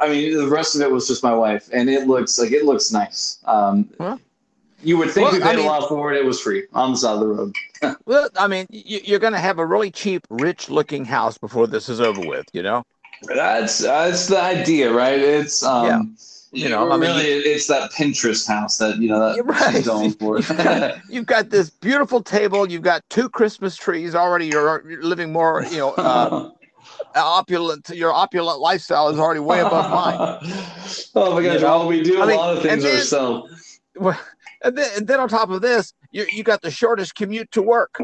I 0.00 0.08
mean, 0.08 0.36
the 0.36 0.48
rest 0.48 0.74
of 0.74 0.82
it 0.82 0.90
was 0.90 1.06
just 1.08 1.22
my 1.22 1.32
wife, 1.34 1.70
and 1.72 1.88
it 1.88 2.06
looks 2.06 2.38
like 2.38 2.52
it 2.52 2.64
looks 2.64 2.92
nice. 2.92 3.38
Um, 3.46 3.88
Huh? 3.98 4.18
You 4.82 4.98
would 4.98 5.10
think 5.10 5.24
Well, 5.24 5.32
we 5.32 5.40
paid 5.40 5.48
I 5.54 5.56
mean- 5.56 5.64
a 5.64 5.68
lot 5.68 5.88
for 5.88 6.12
it. 6.12 6.18
It 6.18 6.24
was 6.26 6.40
free 6.40 6.64
on 6.74 6.92
the 6.92 6.98
side 6.98 7.14
of 7.14 7.20
the 7.20 7.26
road. 7.28 7.54
Well, 8.06 8.28
I 8.38 8.46
mean, 8.46 8.66
you, 8.70 9.00
you're 9.04 9.18
going 9.18 9.32
to 9.32 9.38
have 9.38 9.58
a 9.58 9.66
really 9.66 9.90
cheap, 9.90 10.26
rich-looking 10.30 11.04
house 11.04 11.36
before 11.38 11.66
this 11.66 11.88
is 11.88 12.00
over 12.00 12.20
with. 12.20 12.46
You 12.52 12.62
know. 12.62 12.82
That's 13.22 13.78
that's 13.78 14.26
the 14.26 14.40
idea, 14.40 14.92
right? 14.92 15.18
It's 15.18 15.62
um, 15.62 15.86
Yeah. 15.86 16.02
You 16.52 16.68
know, 16.70 16.90
I 16.90 16.96
mean- 16.96 17.10
really, 17.10 17.24
it's 17.28 17.66
that 17.66 17.90
Pinterest 17.90 18.46
house 18.48 18.78
that 18.78 18.96
you 18.98 19.08
know 19.08 19.18
that 19.20 19.36
You're 19.36 19.44
right. 19.44 19.74
she's 19.74 19.86
going 19.86 20.12
for. 20.12 20.38
You've 20.40 20.48
got, 20.56 20.98
you've 21.10 21.26
got 21.26 21.50
this 21.50 21.68
beautiful 21.68 22.22
table. 22.22 22.70
You've 22.70 22.82
got 22.82 23.02
two 23.10 23.28
Christmas 23.28 23.76
trees 23.76 24.14
already. 24.14 24.46
You're, 24.46 24.88
you're 24.88 25.02
living 25.02 25.32
more, 25.32 25.64
you 25.70 25.78
know, 25.78 25.90
uh, 25.92 26.50
opulent. 27.14 27.90
Your 27.90 28.12
opulent 28.12 28.60
lifestyle 28.60 29.08
is 29.08 29.18
already 29.18 29.40
way 29.40 29.60
above 29.60 29.90
mine. 29.90 30.54
oh 31.14 31.34
my 31.34 31.42
gosh! 31.42 31.54
You 31.54 31.60
know? 31.60 31.78
Well, 31.78 31.88
we 31.88 32.02
do 32.02 32.22
a 32.22 32.26
mean, 32.26 32.36
lot 32.36 32.56
of 32.56 32.62
things 32.62 32.84
then- 32.84 32.96
ourselves. 32.96 33.80
Well, 33.96 34.18
And 34.62 34.78
then, 34.78 34.88
and 34.96 35.06
then 35.06 35.20
on 35.20 35.28
top 35.28 35.50
of 35.50 35.60
this, 35.60 35.92
you 36.12 36.24
you 36.32 36.42
got 36.42 36.62
the 36.62 36.70
shortest 36.70 37.16
commute 37.16 37.50
to 37.52 37.60
work. 37.60 38.00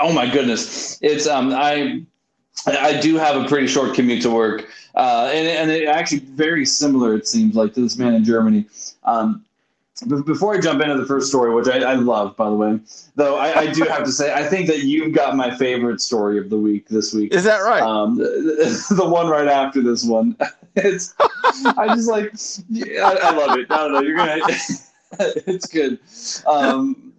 Oh 0.00 0.12
my 0.12 0.28
goodness! 0.28 0.98
It's 1.02 1.26
um 1.28 1.52
I 1.52 2.04
I 2.66 3.00
do 3.00 3.16
have 3.16 3.36
a 3.36 3.48
pretty 3.48 3.66
short 3.66 3.94
commute 3.94 4.22
to 4.22 4.30
work, 4.30 4.68
uh, 4.94 5.30
and 5.32 5.46
and 5.46 5.70
it 5.70 5.88
actually 5.88 6.20
very 6.20 6.64
similar 6.64 7.14
it 7.14 7.26
seems 7.26 7.56
like 7.56 7.74
to 7.74 7.80
this 7.80 7.96
man 7.98 8.14
in 8.14 8.24
Germany. 8.24 8.66
Um, 9.04 9.44
be- 10.08 10.22
before 10.22 10.54
I 10.54 10.60
jump 10.60 10.80
into 10.80 10.96
the 10.96 11.06
first 11.06 11.28
story, 11.28 11.54
which 11.54 11.68
I, 11.68 11.78
I 11.78 11.94
love 11.94 12.36
by 12.36 12.48
the 12.48 12.56
way, 12.56 12.80
though 13.16 13.36
I, 13.36 13.60
I 13.60 13.72
do 13.72 13.84
have 13.88 14.04
to 14.04 14.12
say 14.12 14.32
I 14.32 14.44
think 14.44 14.68
that 14.68 14.80
you've 14.80 15.14
got 15.14 15.36
my 15.36 15.56
favorite 15.56 16.00
story 16.00 16.38
of 16.38 16.50
the 16.50 16.58
week 16.58 16.88
this 16.88 17.12
week. 17.12 17.34
Is 17.34 17.44
that 17.44 17.58
right? 17.58 17.82
Um, 17.82 18.16
the, 18.16 18.84
the 18.96 19.08
one 19.08 19.28
right 19.28 19.48
after 19.48 19.82
this 19.82 20.04
one. 20.04 20.36
It's 20.74 21.12
I 21.76 21.94
just 21.94 22.08
like 22.08 22.32
yeah, 22.70 23.02
I, 23.02 23.28
I 23.28 23.30
love 23.32 23.58
it. 23.58 23.66
I 23.70 23.76
don't 23.76 23.92
know. 23.92 24.00
You're 24.00 24.16
gonna. 24.16 24.40
it's 25.18 25.66
good. 25.66 25.98
Um, 26.46 27.11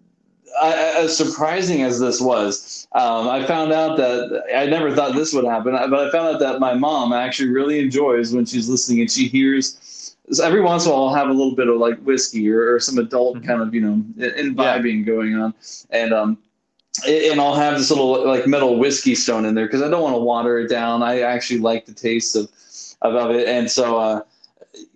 as 0.62 1.16
surprising 1.16 1.82
as 1.84 2.00
this 2.00 2.20
was, 2.22 2.88
um, 2.94 3.28
I 3.28 3.46
found 3.46 3.72
out 3.72 3.98
that 3.98 4.44
I 4.56 4.66
never 4.66 4.94
thought 4.96 5.16
this 5.16 5.34
would 5.34 5.46
happen, 5.46 5.74
but 5.74 6.08
I 6.08 6.12
found 6.12 6.36
out 6.36 6.40
that 6.40 6.60
my 6.60 6.74
mom 6.74 7.14
actually 7.14 7.50
really 7.50 7.80
enjoys 7.80 8.34
when 8.34 8.46
she's 8.46 8.70
listening 8.70 9.02
and 9.02 9.12
she 9.12 9.28
hears. 9.28 10.16
So 10.32 10.44
every 10.46 10.62
once 10.62 10.86
in 10.86 10.92
a 10.92 10.94
while, 10.94 11.10
I'll 11.10 11.16
have 11.16 11.30
a 11.30 11.34
little 11.34 11.56
bit 11.56 11.68
of 11.68 11.78
like 11.78 12.00
whiskey 12.00 12.50
or, 12.50 12.74
or 12.76 12.80
some 12.80 12.98
adult 12.98 13.38
Mhm. 13.38 13.46
kind 13.46 13.62
of 13.62 13.74
you 13.74 13.82
know 13.82 14.04
imbibing 14.38 15.04
going 15.04 15.36
on, 15.36 15.54
and 15.90 16.14
um, 16.14 16.38
and 17.08 17.42
I'll 17.42 17.56
have 17.56 17.78
this 17.78 17.90
little 17.90 18.26
like 18.26 18.48
metal 18.48 18.78
whiskey 18.78 19.16
stone 19.16 19.46
in 19.46 19.56
there 19.56 19.66
because 19.66 19.82
I 19.82 19.90
don't 19.90 20.02
want 20.02 20.16
to 20.16 20.20
water 20.20 20.60
it 20.60 20.70
down. 20.70 21.04
I 21.04 21.22
actually 21.22 21.60
like 21.60 21.86
the 21.86 21.94
taste 21.94 22.36
of 22.36 22.50
of, 23.02 23.16
of 23.16 23.32
it, 23.32 23.48
and 23.48 23.70
so 23.70 23.98
uh, 23.98 24.22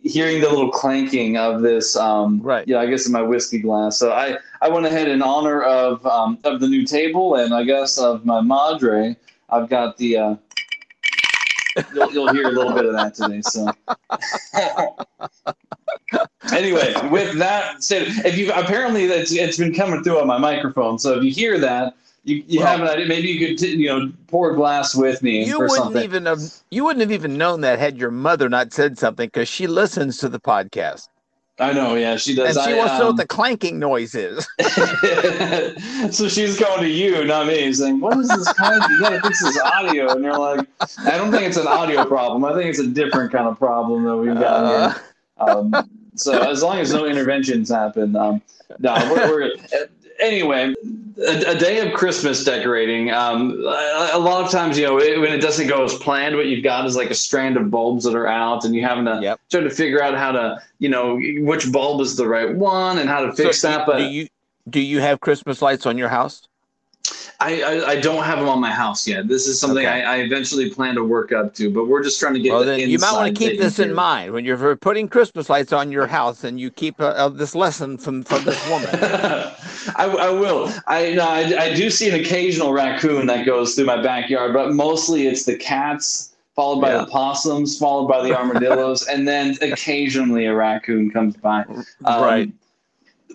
hearing 0.01 0.41
the 0.41 0.49
little 0.49 0.71
clanking 0.71 1.37
of 1.37 1.61
this, 1.61 1.95
um, 1.95 2.41
Right. 2.41 2.67
Yeah, 2.67 2.79
I 2.79 2.87
guess 2.87 3.05
in 3.05 3.11
my 3.11 3.21
whiskey 3.21 3.59
glass. 3.59 3.97
So 3.99 4.11
I 4.11 4.37
I 4.61 4.69
went 4.69 4.85
ahead 4.85 5.07
in 5.07 5.21
honor 5.21 5.63
of 5.63 6.05
um, 6.05 6.39
of 6.43 6.59
the 6.59 6.67
new 6.67 6.85
table 6.85 7.35
and 7.35 7.53
I 7.53 7.63
guess 7.63 7.97
of 7.97 8.25
my 8.25 8.41
madre. 8.41 9.15
I've 9.49 9.69
got 9.69 9.97
the. 9.97 10.17
Uh, 10.17 10.35
you'll, 11.93 12.11
you'll 12.11 12.33
hear 12.33 12.47
a 12.47 12.51
little 12.51 12.73
bit 12.73 12.85
of 12.85 12.93
that 12.93 13.13
today. 13.15 13.41
So. 13.41 13.71
anyway, 16.53 16.93
with 17.09 17.37
that 17.37 17.83
said, 17.83 18.07
if 18.25 18.37
you 18.37 18.51
apparently 18.53 19.07
that's 19.07 19.31
it's 19.31 19.57
been 19.57 19.73
coming 19.73 20.03
through 20.03 20.19
on 20.19 20.27
my 20.27 20.37
microphone, 20.37 20.99
so 20.99 21.17
if 21.17 21.23
you 21.23 21.31
hear 21.31 21.59
that, 21.59 21.95
you, 22.27 22.43
you 22.47 22.59
Well- 22.59 22.67
have 22.67 22.81
an 22.81 22.87
idea. 22.87 23.05
Maybe 23.07 23.29
you 23.29 23.47
could 23.47 23.57
t- 23.57 23.75
you 23.75 23.87
know 23.87 24.11
pour 24.27 24.51
a 24.51 24.55
glass 24.55 24.93
with 24.93 25.23
me 25.23 25.45
you 25.45 25.55
or 25.55 25.61
wouldn't 25.67 25.77
something. 25.77 26.03
even 26.03 26.25
have 26.25 26.39
you 26.69 26.83
wouldn't 26.83 27.01
have 27.01 27.11
even 27.11 27.37
known 27.37 27.61
that 27.61 27.79
had 27.79 27.97
your 27.97 28.11
mother 28.11 28.49
not 28.49 28.73
said 28.73 28.97
something 28.99 29.27
because 29.27 29.47
she 29.49 29.65
listens 29.67 30.17
to 30.19 30.29
the 30.29 30.39
podcast 30.39 31.07
I 31.59 31.73
know, 31.73 31.95
yeah, 31.95 32.17
she 32.17 32.35
does. 32.35 32.55
and 32.55 32.65
she 32.67 32.73
I, 32.73 32.77
wants 32.77 32.93
to 32.93 32.99
know 32.99 33.03
um, 33.09 33.15
what 33.15 33.17
the 33.17 33.25
clanking 33.25 33.79
noise 33.79 34.13
is. 34.13 34.47
so 36.15 36.27
she's 36.29 36.59
going 36.59 36.81
to 36.81 36.87
you, 36.87 37.25
not 37.25 37.47
me, 37.47 37.73
saying, 37.73 37.99
"What 37.99 38.15
is 38.19 38.27
this 38.27 38.53
kind? 38.53 38.79
You 38.91 38.99
gotta 39.01 39.19
fix 39.21 39.41
this 39.43 39.59
audio." 39.61 40.11
And 40.11 40.23
you're 40.23 40.37
like, 40.37 40.67
"I 40.99 41.17
don't 41.17 41.31
think 41.31 41.43
it's 41.47 41.57
an 41.57 41.65
audio 41.65 42.05
problem. 42.05 42.45
I 42.45 42.53
think 42.53 42.69
it's 42.69 42.77
a 42.79 42.85
different 42.87 43.31
kind 43.31 43.47
of 43.47 43.57
problem 43.57 44.03
that 44.03 44.15
we've 44.15 44.35
got 44.35 44.43
Uh, 44.65 44.89
here." 44.89 45.01
Um, 45.39 45.89
so 46.15 46.39
as 46.39 46.61
long 46.61 46.77
as 46.77 46.93
no 46.93 47.05
interventions 47.07 47.69
happen, 47.69 48.15
um, 48.15 48.39
no, 48.79 48.93
we're, 49.11 49.29
we're. 49.31 49.51
Anyway, 50.19 50.73
a, 51.19 51.51
a 51.51 51.55
day 51.55 51.79
of 51.79 51.93
Christmas 51.93 52.43
decorating. 52.43 53.11
Um, 53.11 53.51
a, 53.65 54.09
a 54.13 54.19
lot 54.19 54.43
of 54.43 54.51
times, 54.51 54.77
you 54.77 54.85
know, 54.85 54.99
it, 54.99 55.19
when 55.19 55.31
it 55.31 55.41
doesn't 55.41 55.67
go 55.67 55.83
as 55.83 55.93
planned, 55.95 56.35
what 56.35 56.47
you've 56.47 56.63
got 56.63 56.85
is 56.85 56.95
like 56.95 57.09
a 57.09 57.15
strand 57.15 57.57
of 57.57 57.69
bulbs 57.71 58.03
that 58.03 58.15
are 58.15 58.27
out, 58.27 58.65
and 58.65 58.75
you 58.75 58.83
having 58.83 59.05
to 59.05 59.19
Yep. 59.21 59.39
try 59.49 59.61
to 59.61 59.69
figure 59.69 60.01
out 60.01 60.15
how 60.17 60.31
to, 60.31 60.61
you 60.79 60.89
know, 60.89 61.19
which 61.39 61.71
bulb 61.71 62.01
is 62.01 62.15
the 62.15 62.27
right 62.27 62.55
one 62.55 62.99
and 62.99 63.09
how 63.09 63.21
to 63.25 63.33
fix 63.33 63.59
so 63.61 63.69
that. 63.69 63.85
But 63.85 63.97
do 63.99 64.03
you 64.05 64.27
do 64.69 64.79
you 64.79 64.99
have 64.99 65.19
Christmas 65.19 65.61
lights 65.61 65.85
on 65.85 65.97
your 65.97 66.09
house? 66.09 66.47
I, 67.39 67.61
I, 67.61 67.87
I 67.89 67.99
don't 67.99 68.23
have 68.23 68.39
them 68.39 68.49
on 68.49 68.59
my 68.59 68.71
house 68.71 69.07
yet. 69.07 69.27
This 69.27 69.45
is 69.47 69.59
something 69.59 69.85
Okay. 69.85 70.01
I, 70.03 70.15
I 70.15 70.17
eventually 70.17 70.71
plan 70.71 70.95
to 70.95 71.03
work 71.03 71.31
up 71.31 71.53
to, 71.55 71.69
but 71.71 71.85
we're 71.85 72.01
just 72.01 72.19
trying 72.19 72.33
to 72.33 72.39
get. 72.39 72.51
Well, 72.51 72.61
the 72.61 72.65
then 72.65 72.89
you 72.89 72.97
might 72.97 73.11
want 73.13 73.35
to 73.35 73.39
keep 73.39 73.59
this 73.59 73.77
in 73.77 73.93
mind 73.93 74.33
when 74.33 74.43
you're 74.43 74.75
putting 74.75 75.07
Christmas 75.07 75.47
lights 75.49 75.71
on 75.71 75.91
your 75.91 76.07
house, 76.07 76.43
and 76.43 76.59
you 76.59 76.71
keep 76.71 76.99
uh, 76.99 77.05
uh, 77.09 77.29
this 77.29 77.53
lesson 77.53 77.97
from 77.97 78.23
from 78.23 78.43
this 78.43 78.69
woman. 78.69 78.89
I, 79.95 80.05
I 80.05 80.29
will. 80.31 80.73
I, 80.87 81.13
no, 81.13 81.27
I 81.27 81.65
I 81.65 81.73
do 81.75 81.91
see 81.91 82.09
an 82.09 82.19
occasional 82.19 82.73
raccoon 82.73 83.27
that 83.27 83.45
goes 83.45 83.75
through 83.75 83.85
my 83.85 84.01
backyard, 84.01 84.53
but 84.53 84.73
mostly 84.73 85.27
it's 85.27 85.45
the 85.45 85.55
cats, 85.57 86.35
followed 86.55 86.81
by 86.81 86.89
Yeah. 86.93 87.01
the 87.01 87.05
possums, 87.05 87.77
followed 87.77 88.07
by 88.07 88.23
the 88.23 88.35
armadillos, 88.35 89.05
and 89.07 89.27
then 89.27 89.55
occasionally 89.61 90.45
a 90.47 90.55
raccoon 90.55 91.11
comes 91.11 91.37
by. 91.37 91.65
Um, 92.03 92.23
right. 92.23 92.51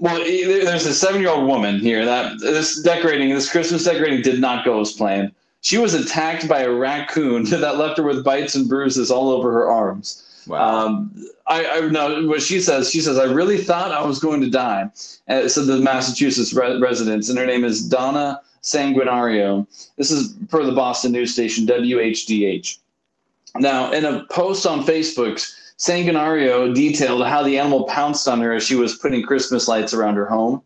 Well, 0.03 0.19
there's 0.19 0.85
a 0.85 0.93
seven-year-old 0.93 1.47
woman 1.47 1.79
here 1.79 2.05
that 2.05 2.41
this 2.41 2.83
decorating, 2.83 3.33
this 3.33 3.49
Christmas 3.49 3.85
decorating, 3.85 4.21
did 4.21 4.41
not 4.41 4.65
go 4.65 4.81
as 4.81 4.91
planned. 4.91 5.31
She 5.61 5.79
was 5.79 5.95
attacked 5.95 6.49
by 6.49 6.63
a 6.63 6.71
raccoon 6.73 7.45
that 7.51 7.79
left 7.79 7.99
her 7.99 8.03
with 8.03 8.25
bites 8.25 8.57
and 8.57 8.69
bruises 8.69 9.13
all 9.13 9.29
over 9.31 9.53
her 9.53 9.71
arms. 9.71 10.45
Wow. 10.49 10.87
Um, 10.87 11.29
I, 11.47 11.65
I 11.67 11.81
know 11.83 12.27
what 12.27 12.43
she 12.43 12.61
says. 12.61 12.91
She 12.91 13.01
says, 13.01 13.17
"I 13.17 13.27
really 13.27 13.59
thought 13.59 13.93
I 13.93 14.05
was 14.05 14.19
going 14.19 14.41
to 14.41 14.51
die." 14.51 14.91
Uh, 15.29 15.47
said 15.47 15.67
the 15.67 15.77
Massachusetts 15.77 16.53
re- 16.53 16.81
residents, 16.81 17.29
and 17.29 17.39
her 17.39 17.47
name 17.47 17.63
is 17.63 17.89
Donna 17.89 18.41
Sanguinario. 18.65 19.69
This 19.99 20.11
is 20.11 20.35
per 20.49 20.65
the 20.65 20.73
Boston 20.73 21.13
news 21.13 21.33
station 21.33 21.65
WHDH. 21.65 22.79
Now, 23.55 23.93
in 23.93 24.05
a 24.05 24.25
post 24.25 24.67
on 24.67 24.83
Facebook, 24.83 25.49
Sanguinario 25.83 26.73
detailed 26.73 27.27
how 27.27 27.43
the 27.43 27.59
animal 27.59 27.83
pounced 27.87 28.29
on 28.29 28.41
her 28.41 28.53
as 28.53 28.63
she 28.63 28.77
was 28.77 28.95
putting 28.95 29.25
Christmas 29.25 29.67
lights 29.67 29.93
around 29.93 30.15
her 30.15 30.27
home. 30.27 30.63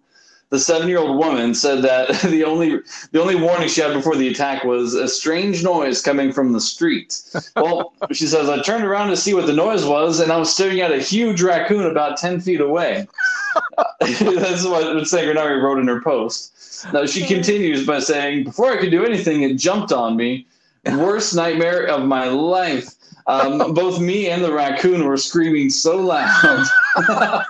The 0.51 0.59
seven-year-old 0.59 1.17
woman 1.17 1.55
said 1.55 1.81
that 1.85 2.21
the 2.31 2.45
only 2.45 2.81
the 3.13 3.23
only 3.23 3.35
warning 3.35 3.69
she 3.69 3.81
had 3.81 3.95
before 3.95 4.15
the 4.15 4.29
attack 4.29 4.63
was 4.65 4.93
a 4.93 5.09
strange 5.09 5.65
noise 5.65 6.03
coming 6.03 6.33
from 6.33 6.53
the 6.53 6.61
street. 6.61 7.23
Well, 7.57 7.95
she 8.13 8.27
says 8.27 8.51
I 8.51 8.61
turned 8.61 8.85
around 8.85 9.09
to 9.09 9.17
see 9.17 9.33
what 9.33 9.47
the 9.47 9.55
noise 9.55 9.87
was, 9.87 10.21
and 10.21 10.31
I 10.31 10.37
was 10.37 10.53
staring 10.53 10.81
at 10.81 10.93
a 10.93 10.99
huge 10.99 11.41
raccoon 11.41 11.87
about 11.87 12.19
ten 12.19 12.39
feet 12.39 12.61
away. 12.61 13.09
That's 14.01 14.67
what 14.67 14.85
Sanguinario 15.09 15.63
wrote 15.63 15.79
in 15.79 15.89
her 15.89 16.03
post. 16.03 16.53
Now 16.93 17.07
she 17.07 17.23
hmm. 17.23 17.29
continues 17.29 17.87
by 17.87 18.01
saying, 18.01 18.45
"Before 18.45 18.71
I 18.71 18.77
could 18.77 18.91
do 18.91 19.07
anything, 19.07 19.43
it 19.43 19.57
jumped 19.57 19.93
on 19.93 20.15
me. 20.15 20.47
Worst 20.99 21.35
nightmare 21.35 21.87
of 21.87 22.05
my 22.05 22.29
life. 22.29 22.89
Um, 23.27 23.75
both 23.75 24.01
me 24.01 24.31
and 24.31 24.45
the 24.45 24.53
raccoon 24.53 25.05
were 25.05 25.17
screaming 25.17 25.71
so 25.71 25.97
loud." 25.97 26.67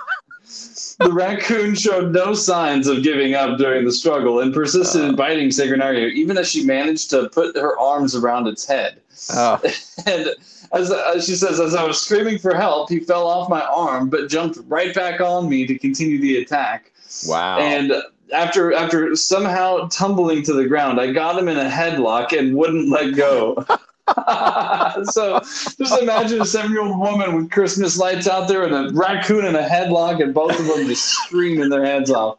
the 0.99 1.11
raccoon 1.11 1.75
showed 1.75 2.11
no 2.11 2.33
signs 2.33 2.87
of 2.87 3.03
giving 3.03 3.35
up 3.35 3.57
during 3.57 3.85
the 3.85 3.91
struggle 3.91 4.39
and 4.39 4.53
persisted 4.53 5.03
in 5.03 5.15
biting 5.15 5.49
Sanguinario, 5.49 6.11
even 6.11 6.37
as 6.37 6.49
she 6.49 6.65
managed 6.65 7.09
to 7.11 7.29
put 7.29 7.55
her 7.55 7.77
arms 7.77 8.15
around 8.15 8.47
its 8.47 8.65
head. 8.65 9.01
Oh, 9.33 9.61
And 10.05 10.29
as, 10.73 10.91
as 10.91 11.25
she 11.25 11.35
says, 11.35 11.59
as 11.59 11.75
I 11.75 11.83
was 11.83 12.01
screaming 12.01 12.39
for 12.39 12.55
help, 12.55 12.89
he 12.89 12.99
fell 12.99 13.27
off 13.27 13.49
my 13.49 13.61
arm, 13.61 14.09
but 14.09 14.29
jumped 14.29 14.57
right 14.67 14.93
back 14.93 15.21
on 15.21 15.49
me 15.49 15.65
to 15.67 15.77
continue 15.77 16.19
the 16.19 16.37
attack. 16.37 16.91
wow. 17.27 17.59
And 17.59 17.93
after 18.33 18.73
after 18.73 19.15
somehow 19.15 19.87
tumbling 19.89 20.43
to 20.43 20.53
the 20.53 20.65
ground, 20.67 20.99
I 20.99 21.11
got 21.11 21.37
him 21.37 21.47
in 21.47 21.57
a 21.57 21.69
headlock 21.69 22.37
and 22.37 22.55
wouldn't 22.55 22.89
let 22.89 23.15
go. 23.15 23.65
so 25.03 25.39
just 25.41 26.01
imagine 26.01 26.41
a 26.41 26.45
seven-year-old 26.45 26.97
woman 26.97 27.35
with 27.35 27.51
Christmas 27.51 27.97
lights 27.97 28.27
out 28.27 28.47
there 28.47 28.63
and 28.63 28.73
a 28.73 28.93
raccoon 28.93 29.45
in 29.45 29.55
a 29.55 29.63
headlock, 29.67 30.21
and 30.23 30.33
both 30.33 30.57
of 30.59 30.65
them 30.65 30.87
just 30.87 31.03
screaming 31.05 31.69
their 31.69 31.83
heads 31.85 32.09
off. 32.11 32.37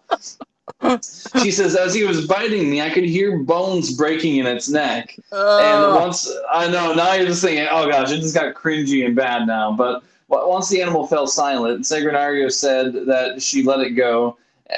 She 1.42 1.50
says, 1.50 1.75
as 1.76 1.92
he 1.92 2.04
was 2.04 2.26
biting 2.26 2.71
me, 2.71 2.80
I 2.80 2.90
could 2.90 3.04
hear 3.04 3.38
bones 3.38 3.92
breaking 3.95 4.37
in 4.37 4.47
its 4.47 4.68
neck. 4.68 5.14
And 5.33 5.85
Uh, 5.85 5.99
once 6.00 6.30
I 6.52 6.68
know, 6.68 6.95
now 6.95 7.14
you're 7.14 7.26
just 7.26 7.42
thinking, 7.42 7.66
oh 7.71 7.90
gosh, 7.90 8.12
it 8.12 8.21
just 8.21 8.35
got 8.35 8.54
cringy 8.54 9.04
and 9.04 9.16
bad 9.16 9.47
now. 9.47 9.73
But 9.73 10.02
once 10.28 10.68
the 10.68 10.80
animal 10.80 11.07
fell 11.07 11.26
silent, 11.26 11.85
Sagranario 11.85 12.50
said 12.52 12.92
that 13.07 13.42
she 13.42 13.62
let 13.62 13.80
it 13.80 13.90
go, 13.90 14.37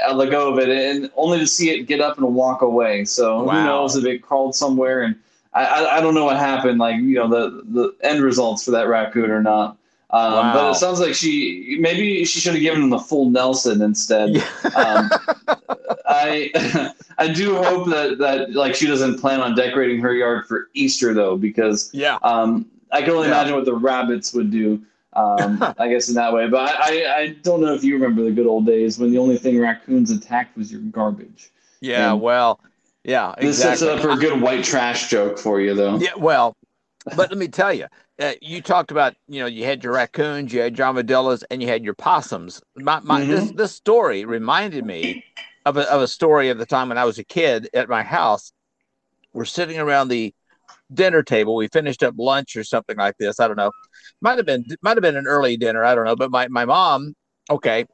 uh, 0.08 0.14
let 0.14 0.30
go 0.30 0.52
of 0.52 0.58
it, 0.58 0.68
and 0.68 1.10
only 1.16 1.38
to 1.38 1.46
see 1.46 1.70
it 1.70 1.84
get 1.84 2.00
up 2.00 2.18
and 2.18 2.34
walk 2.34 2.62
away. 2.62 3.04
So 3.04 3.42
Wow. 3.44 3.54
who 3.60 3.64
knows 3.64 3.96
if 3.96 4.04
it 4.04 4.18
crawled 4.22 4.54
somewhere? 4.54 5.02
And 5.02 5.16
I, 5.54 5.64
I, 5.64 5.96
I 5.96 6.00
don't 6.00 6.14
know 6.14 6.24
what 6.26 6.36
happened, 6.36 6.78
like 6.78 6.96
you 6.96 7.14
know 7.16 7.28
the 7.28 7.62
the 7.64 7.94
end 8.06 8.22
results 8.22 8.64
for 8.64 8.70
that 8.72 8.88
raccoon 8.88 9.30
or 9.30 9.42
not. 9.42 9.76
Um, 10.12 10.52
But 10.52 10.70
it 10.72 10.74
sounds 10.74 10.98
like 11.00 11.14
she 11.14 11.76
maybe 11.80 12.24
she 12.24 12.40
should 12.40 12.54
have 12.54 12.62
given 12.62 12.82
him 12.82 12.90
the 12.90 12.98
full 12.98 13.30
Nelson 13.30 13.80
instead. 13.82 14.42
Um, 14.74 15.10
I 16.06 16.92
I 17.18 17.28
do 17.28 17.56
hope 17.56 17.88
that 17.88 18.18
that 18.18 18.52
like 18.52 18.74
she 18.74 18.86
doesn't 18.86 19.18
plan 19.20 19.40
on 19.40 19.54
decorating 19.54 20.00
her 20.00 20.12
yard 20.14 20.46
for 20.46 20.68
Easter 20.74 21.14
though, 21.14 21.36
because 21.36 21.90
yeah. 21.92 22.18
um, 22.22 22.66
I 22.92 23.02
can 23.02 23.10
only 23.12 23.28
Yeah. 23.28 23.34
imagine 23.34 23.54
what 23.54 23.64
the 23.64 23.74
rabbits 23.74 24.32
would 24.34 24.50
do. 24.50 24.82
Um, 25.20 25.74
I 25.78 25.88
guess 25.88 26.08
in 26.08 26.14
that 26.14 26.32
way, 26.32 26.48
but 26.48 26.60
I, 26.60 27.02
I, 27.02 27.16
I 27.16 27.28
don't 27.42 27.60
know 27.60 27.74
if 27.74 27.84
you 27.84 27.94
remember 27.94 28.22
the 28.22 28.30
good 28.30 28.46
old 28.46 28.66
days 28.66 28.98
when 28.98 29.10
the 29.10 29.18
only 29.18 29.36
thing 29.36 29.60
raccoons 29.60 30.10
attacked 30.10 30.56
was 30.56 30.72
your 30.72 30.80
garbage. 30.82 31.50
Yeah. 31.80 32.12
And 32.12 32.20
Well. 32.20 32.60
Yeah. 33.04 33.34
This 33.40 33.60
sets 33.60 33.82
it 33.82 33.88
up 33.88 34.00
for 34.00 34.10
a 34.10 34.16
good 34.16 34.40
white 34.40 34.62
trash 34.64 35.08
joke 35.08 35.38
for 35.38 35.60
you, 35.60 35.74
though. 35.74 35.96
Yeah, 35.98 36.10
well, 36.16 36.54
but 37.16 37.30
let 37.30 37.38
me 37.38 37.48
tell 37.48 37.72
you, 37.72 37.86
uh, 38.20 38.32
you 38.42 38.60
talked 38.60 38.90
about 38.90 39.14
you 39.26 39.40
know 39.40 39.46
you 39.46 39.64
had 39.64 39.82
your 39.82 39.94
raccoons, 39.94 40.52
you 40.52 40.60
had 40.60 40.76
your 40.76 40.86
armadillos, 40.86 41.42
and 41.44 41.62
you 41.62 41.68
had 41.68 41.82
your 41.84 41.94
possums. 41.94 42.60
My, 42.76 43.00
my 43.00 43.24
this 43.24 43.50
this 43.52 43.72
story 43.72 44.24
reminded 44.24 44.84
me 44.84 45.24
of 45.64 45.76
a, 45.76 45.90
of 45.90 46.02
a 46.02 46.08
story 46.08 46.50
of 46.50 46.58
the 46.58 46.66
time 46.66 46.88
when 46.90 46.98
I 46.98 47.04
was 47.04 47.18
a 47.18 47.24
kid 47.24 47.70
at 47.72 47.88
my 47.88 48.02
house. 48.02 48.52
We're 49.32 49.44
sitting 49.46 49.78
around 49.78 50.08
the 50.08 50.34
dinner 50.92 51.22
table. 51.22 51.54
We 51.56 51.68
finished 51.68 52.02
up 52.02 52.14
lunch 52.18 52.56
or 52.56 52.64
something 52.64 52.96
like 52.96 53.16
this. 53.18 53.40
I 53.40 53.46
don't 53.46 53.56
know. 53.56 53.72
Might 54.20 54.38
have 54.38 54.46
been 54.46 54.64
might 54.82 54.96
have 54.96 55.02
been 55.02 55.16
an 55.16 55.26
early 55.26 55.56
dinner. 55.56 55.84
I 55.84 55.94
don't 55.94 56.04
know. 56.04 56.16
But 56.16 56.30
my 56.30 56.48
my 56.48 56.64
mom, 56.64 57.14
okay, 57.48 57.86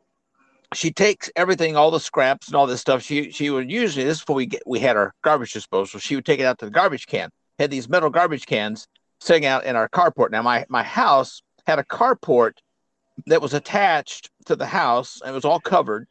she 0.74 0.90
takes 0.90 1.30
everything, 1.36 1.76
all 1.76 1.90
the 1.90 2.00
scraps 2.00 2.48
and 2.48 2.56
all 2.56 2.66
this 2.66 2.80
stuff. 2.80 3.02
She 3.02 3.30
she 3.30 3.50
would 3.50 3.70
usually 3.70 4.04
this 4.04 4.18
is 4.18 4.20
before 4.20 4.36
we 4.36 4.46
get 4.46 4.62
we 4.66 4.80
had 4.80 4.96
our 4.96 5.14
garbage 5.22 5.52
disposal. 5.52 6.00
She 6.00 6.14
would 6.14 6.26
take 6.26 6.40
it 6.40 6.44
out 6.44 6.58
to 6.60 6.64
the 6.64 6.70
garbage 6.70 7.06
can. 7.06 7.30
Had 7.58 7.70
these 7.70 7.88
metal 7.88 8.10
garbage 8.10 8.46
cans 8.46 8.86
sitting 9.20 9.46
out 9.46 9.64
in 9.64 9.76
our 9.76 9.88
carport. 9.88 10.30
Now 10.30 10.42
my 10.42 10.64
my 10.68 10.82
house 10.82 11.42
had 11.66 11.78
a 11.78 11.84
carport 11.84 12.52
that 13.26 13.40
was 13.42 13.54
attached 13.54 14.30
to 14.46 14.56
the 14.56 14.66
house 14.66 15.20
and 15.22 15.30
it 15.30 15.34
was 15.34 15.44
all 15.44 15.60
covered. 15.60 16.06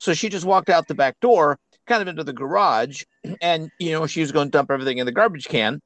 So 0.00 0.14
she 0.14 0.28
just 0.28 0.44
walked 0.44 0.68
out 0.68 0.88
the 0.88 0.94
back 0.94 1.18
door, 1.20 1.58
kind 1.86 2.02
of 2.02 2.08
into 2.08 2.24
the 2.24 2.32
garage, 2.32 3.04
and 3.40 3.70
you 3.78 3.92
know 3.92 4.06
she 4.06 4.20
was 4.20 4.32
going 4.32 4.48
to 4.48 4.50
dump 4.50 4.70
everything 4.70 4.98
in 4.98 5.06
the 5.06 5.12
garbage 5.12 5.46
can 5.46 5.80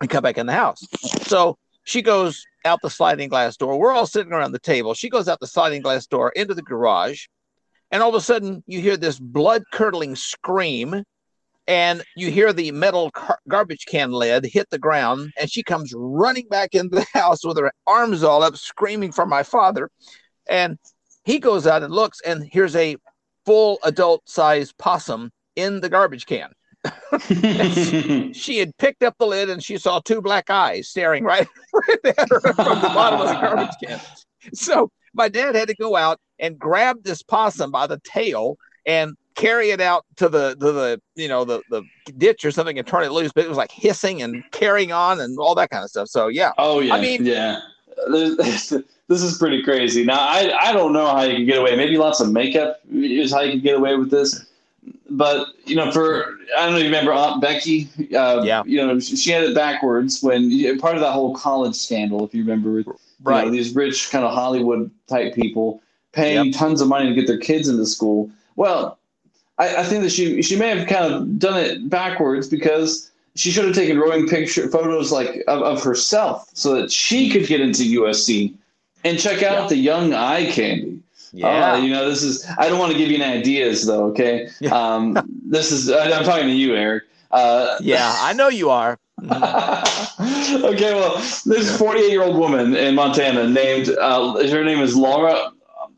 and 0.00 0.10
come 0.10 0.22
back 0.22 0.38
in 0.38 0.46
the 0.46 0.52
house. 0.52 0.86
So 1.22 1.56
she 1.84 2.02
goes 2.02 2.44
out 2.64 2.80
the 2.82 2.90
sliding 2.90 3.28
glass 3.28 3.56
door. 3.56 3.78
We're 3.78 3.92
all 3.92 4.06
sitting 4.06 4.32
around 4.32 4.52
the 4.52 4.58
table. 4.58 4.94
She 4.94 5.08
goes 5.08 5.28
out 5.28 5.40
the 5.40 5.46
sliding 5.46 5.82
glass 5.82 6.06
door 6.06 6.30
into 6.36 6.54
the 6.54 6.62
garage, 6.62 7.26
and 7.90 8.02
all 8.02 8.10
of 8.10 8.14
a 8.14 8.20
sudden 8.20 8.62
you 8.66 8.80
hear 8.80 8.96
this 8.96 9.18
blood 9.18 9.62
curdling 9.72 10.16
scream 10.16 11.04
and 11.66 12.02
you 12.16 12.30
hear 12.30 12.52
the 12.52 12.72
metal 12.72 13.10
car- 13.10 13.38
garbage 13.46 13.84
can 13.86 14.10
lid 14.10 14.44
hit 14.44 14.68
the 14.70 14.78
ground 14.78 15.30
and 15.38 15.50
she 15.50 15.62
comes 15.62 15.92
running 15.94 16.48
back 16.48 16.74
into 16.74 16.96
the 16.96 17.06
house 17.18 17.44
with 17.44 17.58
her 17.58 17.70
arms 17.86 18.22
all 18.22 18.42
up 18.42 18.56
screaming 18.56 19.12
for 19.12 19.26
my 19.26 19.42
father 19.42 19.90
and 20.48 20.78
he 21.24 21.38
goes 21.38 21.66
out 21.66 21.82
and 21.82 21.92
looks 21.92 22.20
and 22.22 22.48
here's 22.50 22.74
a 22.74 22.96
full 23.44 23.78
adult 23.84 24.22
sized 24.28 24.76
possum 24.78 25.30
in 25.56 25.80
the 25.80 25.88
garbage 25.88 26.26
can 26.26 26.50
she 28.32 28.58
had 28.58 28.76
picked 28.78 29.02
up 29.02 29.14
the 29.18 29.26
lid 29.26 29.50
and 29.50 29.62
she 29.62 29.78
saw 29.78 29.98
two 30.00 30.20
black 30.20 30.48
eyes 30.50 30.88
staring 30.88 31.24
right, 31.24 31.46
right 31.74 31.98
at 32.16 32.28
her 32.30 32.40
from 32.40 32.80
the 32.80 32.90
bottom 32.94 33.20
of 33.20 33.28
the 33.28 33.34
garbage 33.34 33.74
can 33.82 34.00
so 34.54 34.90
my 35.14 35.28
dad 35.28 35.54
had 35.54 35.68
to 35.68 35.74
go 35.74 35.96
out 35.96 36.18
and 36.38 36.58
grab 36.58 37.02
this 37.02 37.22
possum 37.22 37.70
by 37.70 37.86
the 37.86 37.98
tail 38.04 38.56
and 38.86 39.16
carry 39.34 39.70
it 39.70 39.80
out 39.80 40.04
to 40.16 40.28
the 40.28 40.54
to 40.56 40.72
the 40.72 41.00
you 41.16 41.28
know 41.28 41.44
the 41.44 41.62
the 41.70 41.82
ditch 42.16 42.44
or 42.44 42.50
something 42.50 42.78
and 42.78 42.86
turn 42.86 43.02
it 43.04 43.10
loose 43.10 43.32
but 43.34 43.44
it 43.44 43.48
was 43.48 43.58
like 43.58 43.70
hissing 43.70 44.22
and 44.22 44.42
carrying 44.52 44.92
on 44.92 45.20
and 45.20 45.38
all 45.38 45.54
that 45.54 45.70
kind 45.70 45.82
of 45.84 45.90
stuff 45.90 46.08
so 46.08 46.28
yeah 46.28 46.52
Oh 46.58 46.80
yeah, 46.80 46.94
I 46.94 47.00
mean- 47.00 47.24
yeah. 47.24 47.60
This 49.08 49.22
is 49.22 49.38
pretty 49.38 49.62
crazy. 49.64 50.04
Now 50.04 50.20
I 50.20 50.52
I 50.60 50.72
don't 50.72 50.92
know 50.92 51.06
how 51.06 51.22
you 51.22 51.34
can 51.36 51.46
get 51.46 51.58
away. 51.58 51.74
Maybe 51.74 51.96
lots 51.96 52.20
of 52.20 52.30
makeup 52.30 52.78
is 52.92 53.32
how 53.32 53.40
you 53.40 53.52
can 53.52 53.60
get 53.60 53.76
away 53.76 53.96
with 53.96 54.10
this. 54.10 54.46
But 55.10 55.48
you 55.64 55.76
know, 55.76 55.90
for 55.92 56.36
I 56.56 56.64
don't 56.64 56.72
know. 56.72 56.78
You 56.78 56.84
remember 56.84 57.12
Aunt 57.12 57.40
Becky? 57.40 57.88
Uh, 58.16 58.42
Yeah. 58.44 58.62
You 58.66 58.86
know, 58.86 58.98
she 59.00 59.30
had 59.30 59.44
it 59.44 59.54
backwards 59.54 60.22
when 60.22 60.50
part 60.78 60.94
of 60.94 61.00
that 61.00 61.12
whole 61.12 61.34
college 61.34 61.74
scandal. 61.74 62.24
If 62.24 62.34
you 62.34 62.42
remember, 62.42 62.72
with 62.72 62.86
you 62.86 62.92
know, 62.92 62.98
right 63.30 63.50
these 63.50 63.74
rich 63.74 64.10
kind 64.10 64.24
of 64.24 64.32
Hollywood 64.32 64.90
type 65.08 65.34
people 65.34 65.80
paying 66.12 66.52
tons 66.52 66.80
of 66.80 66.88
money 66.88 67.08
to 67.08 67.14
get 67.14 67.26
their 67.26 67.38
kids 67.38 67.68
into 67.68 67.84
school. 67.86 68.30
Well, 68.56 68.98
I, 69.58 69.76
I 69.78 69.84
think 69.84 70.02
that 70.02 70.10
she 70.10 70.42
she 70.42 70.56
may 70.56 70.68
have 70.76 70.86
kind 70.88 71.12
of 71.12 71.38
done 71.38 71.58
it 71.62 71.88
backwards 71.90 72.48
because 72.48 73.10
she 73.34 73.50
should 73.50 73.64
have 73.66 73.74
taken 73.74 73.98
rowing 73.98 74.26
picture 74.28 74.68
photos 74.68 75.12
like 75.12 75.44
of, 75.48 75.62
of 75.62 75.82
herself 75.82 76.48
so 76.54 76.74
that 76.74 76.90
she 76.90 77.30
could 77.30 77.46
get 77.46 77.60
into 77.60 77.82
USC 78.00 78.54
and 79.04 79.18
check 79.18 79.42
out 79.42 79.62
Yeah. 79.62 79.66
the 79.68 79.76
young 79.76 80.12
eye 80.12 80.50
candy. 80.50 80.98
Yeah 81.32 81.72
Uh, 81.72 81.76
you 81.76 81.90
know, 81.90 82.08
this 82.08 82.22
is 82.22 82.46
I 82.58 82.68
don't 82.68 82.78
want 82.78 82.92
to 82.92 82.98
give 82.98 83.10
you 83.10 83.22
any 83.22 83.38
ideas 83.38 83.86
though, 83.86 84.04
okay? 84.06 84.48
Yeah. 84.60 84.70
Um, 84.74 85.18
this 85.44 85.72
is 85.72 85.90
I, 85.90 86.10
I'm 86.10 86.24
talking 86.24 86.46
to 86.46 86.54
you, 86.54 86.74
Eric. 86.74 87.04
Uh, 87.30 87.76
yeah 87.82 88.14
i 88.20 88.32
know 88.32 88.48
you 88.48 88.70
are 88.70 88.98
okay, 89.24 90.94
well, 90.94 91.16
this 91.44 91.76
48 91.76 92.10
year 92.10 92.22
old 92.22 92.36
woman 92.36 92.76
in 92.76 92.94
Montana 92.94 93.48
named, 93.48 93.88
uh, 93.90 94.34
her 94.48 94.62
name 94.64 94.78
is 94.78 94.94
Laura 94.94 95.50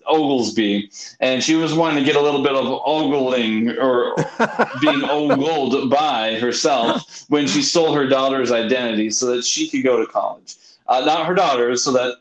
Oglesby, 0.06 0.90
and 1.20 1.42
she 1.42 1.54
was 1.54 1.74
wanting 1.74 1.98
to 1.98 2.04
get 2.04 2.16
a 2.16 2.20
little 2.20 2.42
bit 2.42 2.54
of 2.54 2.64
ogling 2.66 3.76
or 3.78 4.14
being 4.80 5.04
ogled 5.04 5.90
by 5.90 6.38
herself 6.38 7.24
when 7.28 7.46
she 7.46 7.62
stole 7.62 7.92
her 7.94 8.08
daughter's 8.08 8.50
identity 8.50 9.10
so 9.10 9.26
that 9.26 9.44
she 9.44 9.68
could 9.68 9.82
go 9.84 9.98
to 10.04 10.10
college. 10.10 10.56
Uh, 10.88 11.00
not 11.04 11.26
her 11.26 11.34
daughter's, 11.34 11.84
so 11.84 11.92
that 11.92 12.16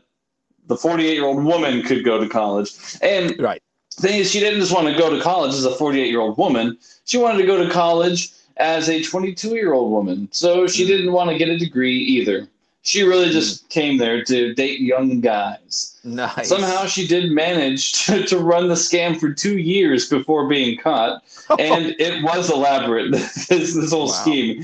the 0.69 0.77
48 0.77 1.13
year 1.13 1.25
old 1.25 1.43
woman 1.43 1.83
could 1.83 2.05
go 2.05 2.17
to 2.19 2.29
college. 2.29 2.71
And 3.01 3.37
right 3.37 3.61
thing 3.99 4.19
is, 4.19 4.31
she 4.31 4.39
didn't 4.39 4.59
just 4.59 4.73
want 4.73 4.87
to 4.87 4.97
go 4.97 5.09
to 5.13 5.21
college 5.21 5.53
as 5.53 5.65
a 5.65 5.75
48 5.75 6.09
year 6.09 6.21
old 6.21 6.37
woman. 6.37 6.77
She 7.05 7.17
wanted 7.17 7.39
to 7.39 7.45
go 7.45 7.63
to 7.63 7.69
college 7.69 8.31
as 8.57 8.89
a 8.89 9.01
22 9.03 9.49
year 9.49 9.73
old 9.73 9.91
woman. 9.91 10.29
So 10.31 10.67
she 10.67 10.83
mm-hmm. 10.83 10.91
didn't 10.91 11.11
want 11.11 11.29
to 11.29 11.37
get 11.37 11.49
a 11.49 11.57
degree 11.57 11.97
either. 11.97 12.47
She 12.81 13.03
really 13.03 13.25
mm-hmm. 13.25 13.33
just 13.33 13.69
came 13.69 13.97
there 13.97 14.23
to 14.23 14.53
date 14.53 14.79
young 14.79 15.19
guys. 15.19 15.99
nice 16.03 16.47
Somehow 16.47 16.85
she 16.85 17.05
did 17.05 17.31
manage 17.31 17.91
to, 18.05 18.23
to 18.23 18.39
run 18.39 18.67
the 18.67 18.75
scam 18.75 19.19
for 19.19 19.33
two 19.33 19.57
years 19.57 20.09
before 20.09 20.47
being 20.47 20.77
caught. 20.77 21.23
And 21.57 21.95
it 21.97 22.23
was 22.23 22.51
elaborate, 22.51 23.11
this, 23.11 23.47
this 23.47 23.91
whole 23.91 24.05
Wow. 24.05 24.13
scheme. 24.13 24.63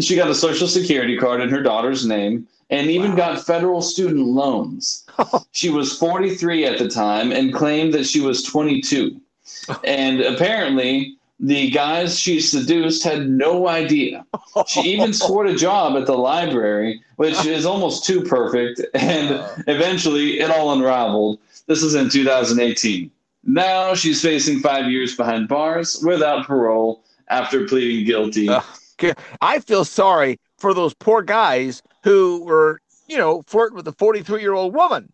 She 0.00 0.16
got 0.16 0.30
a 0.30 0.34
social 0.34 0.66
security 0.66 1.18
card 1.18 1.42
in 1.42 1.50
her 1.50 1.62
daughter's 1.62 2.06
name 2.06 2.48
and 2.74 2.90
even 2.90 3.10
Wow. 3.12 3.16
got 3.16 3.46
federal 3.46 3.80
student 3.82 4.26
loans. 4.26 5.04
she 5.52 5.70
was 5.70 5.96
43 5.98 6.64
at 6.66 6.78
the 6.78 6.88
time 6.88 7.32
and 7.32 7.54
claimed 7.54 7.94
that 7.94 8.06
she 8.06 8.20
was 8.20 8.42
22. 8.42 9.20
And 9.84 10.20
apparently, 10.20 11.16
the 11.38 11.70
guys 11.70 12.18
she 12.18 12.40
seduced 12.40 13.02
had 13.04 13.28
no 13.28 13.68
idea. 13.68 14.24
She 14.66 14.80
even 14.94 15.12
scored 15.22 15.48
a 15.48 15.54
job 15.54 15.96
at 15.96 16.06
the 16.06 16.16
library, 16.16 17.00
which 17.16 17.44
is 17.46 17.64
almost 17.66 18.04
too 18.04 18.22
perfect. 18.22 18.80
And 18.94 19.26
eventually, 19.68 20.40
it 20.40 20.50
all 20.50 20.72
unraveled. 20.72 21.38
This 21.66 21.82
is 21.82 21.94
in 21.94 22.08
2018. 22.10 23.10
Now 23.44 23.94
she's 23.94 24.20
facing 24.22 24.60
five 24.60 24.90
years 24.90 25.16
behind 25.16 25.48
bars 25.48 26.02
without 26.04 26.46
parole 26.46 27.02
after 27.28 27.66
pleading 27.66 28.06
guilty. 28.06 28.48
Uh, 28.48 28.62
I 29.40 29.60
feel 29.60 29.84
sorry 29.84 30.38
for 30.58 30.72
those 30.74 30.94
poor 30.94 31.22
guys 31.22 31.82
who 32.04 32.44
were, 32.44 32.80
you 33.08 33.16
know, 33.16 33.42
flirting 33.46 33.76
with 33.76 33.88
a 33.88 33.92
43 33.92 34.40
year 34.40 34.52
old 34.52 34.74
woman. 34.74 35.12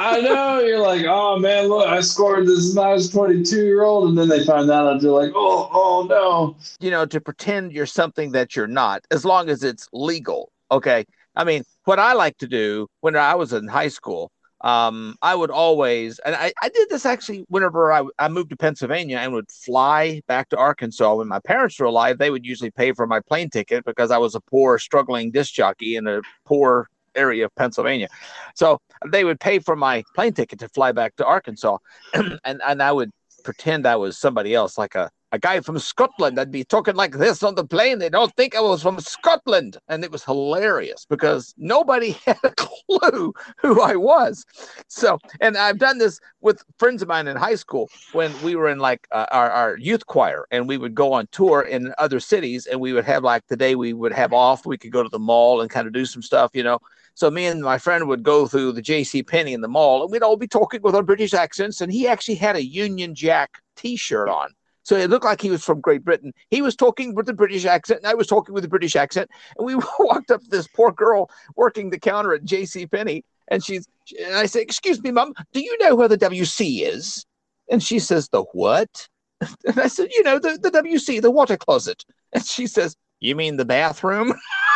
I 0.00 0.20
know 0.20 0.60
you're 0.60 0.78
like, 0.78 1.04
oh 1.06 1.40
man, 1.40 1.66
look, 1.66 1.88
I 1.88 2.00
scored 2.02 2.46
this 2.46 2.72
nice 2.74 3.08
22 3.08 3.64
year 3.64 3.82
old, 3.82 4.08
and 4.08 4.16
then 4.16 4.28
they 4.28 4.44
find 4.44 4.70
out 4.70 5.00
they're 5.00 5.10
like, 5.10 5.32
oh, 5.34 5.68
oh 5.72 6.06
no. 6.08 6.56
You 6.78 6.92
know, 6.92 7.04
to 7.06 7.20
pretend 7.20 7.72
you're 7.72 7.86
something 7.86 8.30
that 8.32 8.54
you're 8.54 8.68
not, 8.68 9.04
as 9.10 9.24
long 9.24 9.48
as 9.48 9.64
it's 9.64 9.88
legal. 9.92 10.52
Okay. 10.70 11.04
I 11.34 11.44
mean, 11.44 11.64
what 11.84 11.98
I 11.98 12.12
like 12.12 12.36
to 12.38 12.46
do 12.46 12.86
when 13.00 13.16
I 13.16 13.34
was 13.34 13.52
in 13.52 13.66
high 13.66 13.88
school, 13.88 14.30
um, 14.60 15.16
I 15.22 15.34
would 15.34 15.50
always, 15.50 16.18
and 16.20 16.34
I, 16.34 16.52
I 16.60 16.68
did 16.68 16.88
this 16.88 17.06
actually 17.06 17.44
whenever 17.48 17.92
I, 17.92 18.04
I 18.18 18.28
moved 18.28 18.50
to 18.50 18.56
Pennsylvania 18.56 19.18
and 19.18 19.32
would 19.32 19.50
fly 19.50 20.20
back 20.26 20.48
to 20.50 20.56
Arkansas. 20.56 21.14
When 21.14 21.28
my 21.28 21.38
parents 21.40 21.78
were 21.78 21.86
alive, 21.86 22.18
they 22.18 22.30
would 22.30 22.44
usually 22.44 22.70
pay 22.70 22.92
for 22.92 23.06
my 23.06 23.20
plane 23.20 23.50
ticket 23.50 23.84
because 23.84 24.10
I 24.10 24.18
was 24.18 24.34
a 24.34 24.40
poor, 24.40 24.78
struggling 24.78 25.30
disc 25.30 25.54
jockey 25.54 25.96
in 25.96 26.06
a 26.08 26.22
poor 26.44 26.88
area 27.14 27.44
of 27.44 27.54
Pennsylvania. 27.54 28.08
So 28.54 28.80
they 29.06 29.24
would 29.24 29.38
pay 29.38 29.60
for 29.60 29.76
my 29.76 30.02
plane 30.14 30.32
ticket 30.32 30.58
to 30.60 30.68
fly 30.68 30.92
back 30.92 31.14
to 31.16 31.24
Arkansas. 31.24 31.78
and, 32.14 32.60
and 32.66 32.82
I 32.82 32.90
would 32.90 33.10
pretend 33.44 33.86
I 33.86 33.96
was 33.96 34.18
somebody 34.18 34.54
else, 34.54 34.76
like 34.76 34.96
a 34.96 35.10
a 35.32 35.38
guy 35.38 35.60
from 35.60 35.78
Scotland. 35.78 36.38
I'd 36.38 36.50
be 36.50 36.64
talking 36.64 36.94
like 36.94 37.18
this 37.18 37.42
on 37.42 37.54
the 37.54 37.64
plane. 37.64 37.98
They 37.98 38.08
don't 38.08 38.34
think 38.36 38.56
I 38.56 38.60
was 38.60 38.82
from 38.82 38.98
Scotland. 39.00 39.76
And 39.88 40.04
it 40.04 40.10
was 40.10 40.24
hilarious 40.24 41.06
because 41.08 41.54
nobody 41.58 42.12
had 42.26 42.38
a 42.42 42.52
clue 42.56 43.32
who 43.58 43.80
I 43.80 43.96
was. 43.96 44.44
So, 44.88 45.18
and 45.40 45.56
I've 45.56 45.78
done 45.78 45.98
this 45.98 46.20
with 46.40 46.62
friends 46.78 47.02
of 47.02 47.08
mine 47.08 47.28
in 47.28 47.36
high 47.36 47.56
school 47.56 47.88
when 48.12 48.32
we 48.42 48.56
were 48.56 48.68
in 48.68 48.78
like 48.78 49.06
uh, 49.12 49.26
our, 49.30 49.50
our 49.50 49.76
youth 49.78 50.06
choir 50.06 50.46
and 50.50 50.68
we 50.68 50.78
would 50.78 50.94
go 50.94 51.12
on 51.12 51.28
tour 51.32 51.62
in 51.62 51.92
other 51.98 52.20
cities 52.20 52.66
and 52.66 52.80
we 52.80 52.92
would 52.92 53.04
have 53.04 53.24
like 53.24 53.46
the 53.48 53.56
day 53.56 53.74
we 53.74 53.92
would 53.92 54.12
have 54.12 54.32
off, 54.32 54.64
we 54.66 54.78
could 54.78 54.92
go 54.92 55.02
to 55.02 55.08
the 55.08 55.18
mall 55.18 55.60
and 55.60 55.70
kind 55.70 55.86
of 55.86 55.92
do 55.92 56.06
some 56.06 56.22
stuff, 56.22 56.50
you 56.54 56.62
know. 56.62 56.78
So 57.18 57.32
me 57.32 57.46
and 57.46 57.62
my 57.62 57.78
friend 57.78 58.06
would 58.06 58.22
go 58.22 58.46
through 58.46 58.70
the 58.72 58.80
J.C. 58.80 59.24
Penney 59.24 59.52
in 59.52 59.60
the 59.60 59.66
mall, 59.66 60.02
and 60.02 60.12
we'd 60.12 60.22
all 60.22 60.36
be 60.36 60.46
talking 60.46 60.82
with 60.82 60.94
our 60.94 61.02
British 61.02 61.34
accents. 61.34 61.80
And 61.80 61.92
he 61.92 62.06
actually 62.06 62.36
had 62.36 62.54
a 62.54 62.64
Union 62.64 63.12
Jack 63.12 63.58
T-shirt 63.74 64.28
on, 64.28 64.50
so 64.88 64.96
it 64.96 65.10
looked 65.10 65.26
like 65.26 65.42
he 65.42 65.50
was 65.50 65.62
from 65.62 65.82
Great 65.82 66.02
Britain. 66.02 66.32
He 66.50 66.62
was 66.62 66.74
talking 66.74 67.14
with 67.14 67.28
a 67.28 67.34
British 67.34 67.66
accent, 67.66 68.00
and 68.00 68.06
I 68.06 68.14
was 68.14 68.26
talking 68.26 68.54
with 68.54 68.64
a 68.64 68.68
British 68.68 68.96
accent. 68.96 69.30
And 69.58 69.66
we 69.66 69.74
walked 69.98 70.30
up 70.30 70.40
to 70.40 70.48
this 70.48 70.66
poor 70.66 70.92
girl 70.92 71.30
working 71.56 71.90
the 71.90 71.98
counter 71.98 72.32
at 72.32 72.42
J.C. 72.42 72.86
Penney, 72.86 73.22
and 73.48 73.62
she's 73.62 73.86
and 74.18 74.34
I 74.34 74.46
say, 74.46 74.62
"Excuse 74.62 75.02
me, 75.02 75.10
mum, 75.10 75.34
do 75.52 75.60
you 75.60 75.76
know 75.78 75.94
where 75.94 76.08
the 76.08 76.16
WC 76.16 76.84
is?" 76.84 77.26
And 77.70 77.82
she 77.82 77.98
says, 77.98 78.30
"The 78.30 78.44
what?" 78.54 79.08
And 79.66 79.78
I 79.78 79.88
said, 79.88 80.08
"You 80.10 80.22
know, 80.22 80.38
the 80.38 80.58
the 80.58 80.70
WC, 80.70 81.20
the 81.20 81.30
water 81.30 81.58
closet." 81.58 82.06
And 82.32 82.42
she 82.42 82.66
says, 82.66 82.96
"You 83.20 83.36
mean 83.36 83.58
the 83.58 83.66
bathroom?" 83.66 84.32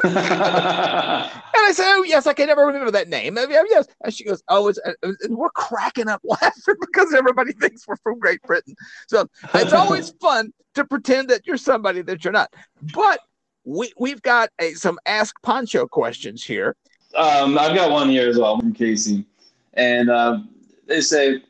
and 0.04 0.14
I 0.14 1.72
said, 1.72 1.86
"Oh 1.88 2.04
yes, 2.04 2.26
I 2.26 2.32
can 2.32 2.46
never 2.46 2.64
remember 2.66 2.90
that 2.92 3.08
name." 3.08 3.36
Oh, 3.36 3.46
yes, 3.48 3.86
and 4.02 4.14
she 4.14 4.24
goes, 4.24 4.42
"Oh, 4.48 4.68
it's," 4.68 4.78
and 5.02 5.36
we're 5.36 5.50
cracking 5.50 6.08
up 6.08 6.20
laughing 6.24 6.76
because 6.80 7.12
everybody 7.12 7.52
thinks 7.52 7.86
we're 7.86 7.96
from 7.96 8.18
Great 8.18 8.40
Britain. 8.42 8.74
So 9.08 9.26
it's 9.54 9.72
always 9.72 10.10
fun 10.20 10.52
to 10.74 10.84
pretend 10.84 11.28
that 11.30 11.46
you're 11.46 11.56
somebody 11.56 12.02
that 12.02 12.22
you're 12.22 12.32
not. 12.32 12.52
But 12.94 13.20
we 13.64 13.92
we've 13.98 14.22
got 14.22 14.50
a, 14.60 14.74
some 14.74 14.98
Ask 15.06 15.34
Pancho 15.42 15.86
questions 15.88 16.44
here. 16.44 16.76
Um, 17.16 17.58
I've 17.58 17.74
got 17.74 17.90
one 17.90 18.08
here 18.08 18.28
as 18.28 18.38
well 18.38 18.58
from 18.58 18.72
Casey, 18.72 19.24
and 19.74 20.10
uh, 20.10 20.38
they 20.86 21.00
say, 21.00 21.42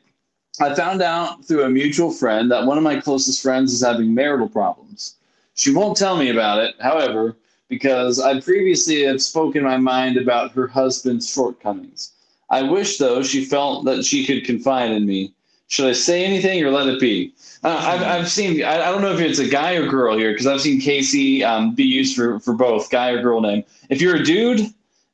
"I 0.59 0.73
found 0.73 1.03
out 1.03 1.45
through 1.45 1.63
a 1.63 1.69
mutual 1.69 2.11
friend 2.11 2.49
that 2.51 2.65
one 2.65 2.77
of 2.77 2.83
my 2.83 2.99
closest 2.99 3.43
friends 3.43 3.73
is 3.73 3.83
having 3.83 4.13
marital 4.13 4.49
problems. 4.49 5.17
She 5.53 5.71
won't 5.71 5.97
tell 5.97 6.17
me 6.17 6.29
about 6.29 6.59
it, 6.59 6.75
however." 6.79 7.35
Because 7.69 8.19
I 8.19 8.41
previously 8.41 9.03
had 9.03 9.21
spoken 9.21 9.63
my 9.63 9.77
mind 9.77 10.17
about 10.17 10.51
her 10.51 10.67
husband's 10.67 11.31
shortcomings. 11.31 12.11
I 12.49 12.63
wish, 12.63 12.97
though, 12.97 13.21
she 13.21 13.45
felt 13.45 13.85
that 13.85 14.03
she 14.03 14.25
could 14.25 14.43
confide 14.43 14.91
in 14.91 15.05
me. 15.05 15.33
Should 15.67 15.85
I 15.85 15.93
say 15.93 16.25
anything 16.25 16.63
or 16.63 16.71
let 16.71 16.87
it 16.87 16.99
be? 16.99 17.31
Uh, 17.63 17.69
I've, 17.69 18.01
I've 18.01 18.31
seen, 18.31 18.63
I, 18.63 18.87
I, 18.87 18.91
don't 18.91 19.03
know 19.03 19.13
if 19.13 19.19
it's 19.19 19.37
a 19.37 19.47
guy 19.47 19.73
or 19.73 19.87
girl 19.87 20.17
here, 20.17 20.31
because 20.31 20.47
I've 20.47 20.61
seen 20.61 20.81
Casey 20.81 21.43
um, 21.43 21.75
be 21.75 21.83
used 21.83 22.15
for, 22.15 22.39
for 22.39 22.53
both, 22.53 22.89
guy 22.89 23.09
or 23.11 23.21
girl 23.21 23.39
name. 23.39 23.63
If 23.89 24.01
you're 24.01 24.15
a 24.15 24.23
dude 24.23 24.61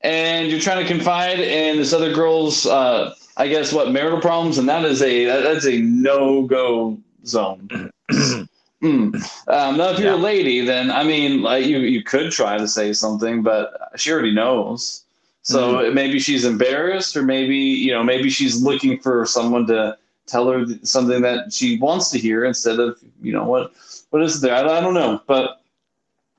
and 0.02 0.50
you're 0.50 0.62
trying 0.62 0.82
to 0.82 0.88
confide 0.88 1.40
in 1.40 1.76
this 1.76 1.92
other 1.92 2.14
girl's, 2.14 2.66
uh, 2.66 3.14
I 3.36 3.50
guess, 3.50 3.74
what, 3.74 3.92
marital 3.92 4.22
problems, 4.22 4.58
and 4.58 4.70
that 4.70 4.86
is 4.86 5.02
a, 5.02 5.26
that's 5.26 5.66
a 5.66 5.80
no 5.80 6.44
go 6.44 6.98
zone. 7.26 7.92
Mm. 8.84 9.16
Um, 9.48 9.78
now, 9.78 9.92
if 9.92 10.00
you're 10.00 10.14
yeah. 10.14 10.16
a 10.16 10.22
lady, 10.22 10.62
then 10.62 10.92
I 10.92 11.04
mean, 11.04 11.42
like 11.42 11.66
you, 11.66 11.80
you 11.80 12.04
could 12.04 12.32
try 12.32 12.58
to 12.58 12.68
say 12.68 12.94
something, 12.94 13.42
but 13.42 13.74
she 13.96 14.12
already 14.12 14.34
knows. 14.34 15.04
So 15.44 15.76
mm. 15.76 15.94
maybe 15.94 16.20
she's 16.20 16.46
embarrassed, 16.46 17.16
or 17.16 17.24
maybe 17.24 17.56
you 17.56 17.92
know, 17.92 18.04
maybe 18.04 18.30
she's 18.30 18.62
looking 18.62 19.00
for 19.00 19.26
someone 19.26 19.66
to 19.68 19.98
tell 20.28 20.50
her 20.50 20.66
something 20.84 21.22
that 21.22 21.54
she 21.54 21.78
wants 21.78 22.10
to 22.10 22.20
hear 22.20 22.46
instead 22.46 22.80
of 22.80 23.00
you 23.22 23.32
know 23.32 23.46
what 23.46 23.74
what 24.10 24.22
is 24.22 24.42
there? 24.42 24.56
I, 24.56 24.78
I 24.78 24.82
don't 24.82 24.94
know, 24.94 25.22
but 25.28 25.62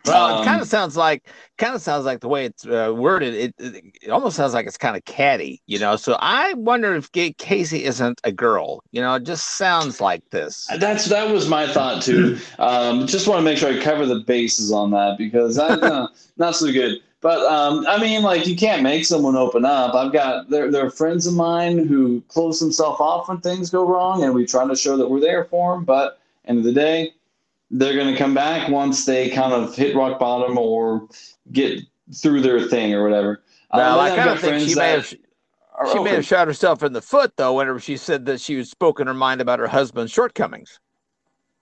well, 0.07 0.37
um, 0.37 0.43
it 0.43 0.45
kind 0.45 0.61
of 0.61 0.69
sounds 0.69 0.97
like 0.97 1.29
kind 1.59 1.75
of 1.75 1.81
sounds 1.81 2.05
like 2.05 2.21
the 2.21 2.29
way 2.29 2.45
it's 2.45 2.67
uh, 2.67 2.93
worded. 2.95 3.35
It, 3.35 3.55
it, 3.59 3.85
it 4.03 4.11
almost 4.11 4.37
sounds 4.37 4.55
like 4.55 4.67
it's 4.67 4.77
kind 4.77 4.97
of 4.97 5.05
catty, 5.05 5.63
you 5.67 5.79
know. 5.79 5.97
So 5.97 6.17
I 6.21 6.55
wonder 6.55 6.95
if 6.95 7.11
Casey 7.13 7.85
isn't 7.85 8.21
a 8.25 8.33
girl. 8.33 8.83
You 8.93 9.01
know, 9.01 9.15
it 9.15 9.25
just 9.25 9.57
sounds 9.57 10.01
like 10.01 10.23
this. 10.31 10.69
That's 10.79 11.07
that 11.07 11.31
was 11.31 11.49
my 11.49 11.67
thought 11.73 12.03
too. 12.03 12.39
um, 12.59 13.07
just 13.07 13.29
want 13.29 13.41
to 13.41 13.45
make 13.45 13.59
sure 13.59 13.73
I 13.73 13.83
cover 13.83 14.07
the 14.07 14.21
bases 14.21 14.73
on 14.73 14.91
that 14.93 15.19
because 15.19 15.59
I 15.59 15.69
uh, 15.69 16.09
not 16.37 16.57
so 16.57 16.73
good. 16.73 17.01
But 17.21 17.41
um, 17.51 17.85
I 17.89 18.01
mean, 18.01 18.23
like 18.23 18.47
you 18.47 18.55
can't 18.55 18.83
make 18.83 19.05
someone 19.05 19.37
open 19.37 19.65
up. 19.65 19.95
I've 19.95 20.13
got 20.13 20.49
there 20.51 20.71
there 20.71 20.87
are 20.87 20.91
friends 20.91 21.27
of 21.27 21.35
mine 21.35 21.87
who 21.87 22.21
close 22.29 22.61
themselves 22.61 23.01
off 23.01 23.29
when 23.29 23.41
things 23.41 23.71
go 23.71 23.87
wrong, 23.87 24.23
and 24.23 24.35
we 24.35 24.47
try 24.47 24.67
to 24.67 24.77
show 24.77 24.97
that 24.97 25.11
we're 25.11 25.21
there 25.21 25.45
for 25.47 25.75
them. 25.75 25.85
But 25.85 26.21
end 26.45 26.59
of 26.59 26.65
the 26.65 26.73
day, 26.73 27.15
they're 27.71 27.95
going 27.95 28.13
to 28.13 28.19
come 28.19 28.35
back 28.35 28.69
once 28.69 29.05
they 29.05 29.31
kind 29.31 29.53
of 29.53 29.75
hit 29.75 29.97
rock 29.97 30.19
bottom 30.19 30.57
or 30.59 31.09
get 31.53 31.81
through 32.15 32.41
their 32.41 32.61
thing 32.61 32.95
or 32.95 33.03
whatever. 33.03 33.43
Now, 33.73 33.95
um, 33.95 34.01
I 34.01 34.17
kind 34.17 34.31
of 34.31 34.41
think 34.41 34.69
she 34.69 34.75
may 34.75 34.91
have 34.91 35.13
she 35.93 35.99
may 35.99 36.11
have 36.11 36.25
shot 36.25 36.47
herself 36.47 36.83
in 36.83 36.93
the 36.93 37.03
foot 37.03 37.33
though 37.37 37.55
whenever 37.55 37.79
she 37.79 37.97
said 37.97 38.25
that 38.27 38.41
she 38.41 38.57
was 38.57 38.71
spoken 38.71 39.07
her 39.07 39.15
mind 39.15 39.41
about 39.41 39.59
her 39.59 39.67
husband's 39.67 40.13
shortcomings. 40.13 40.79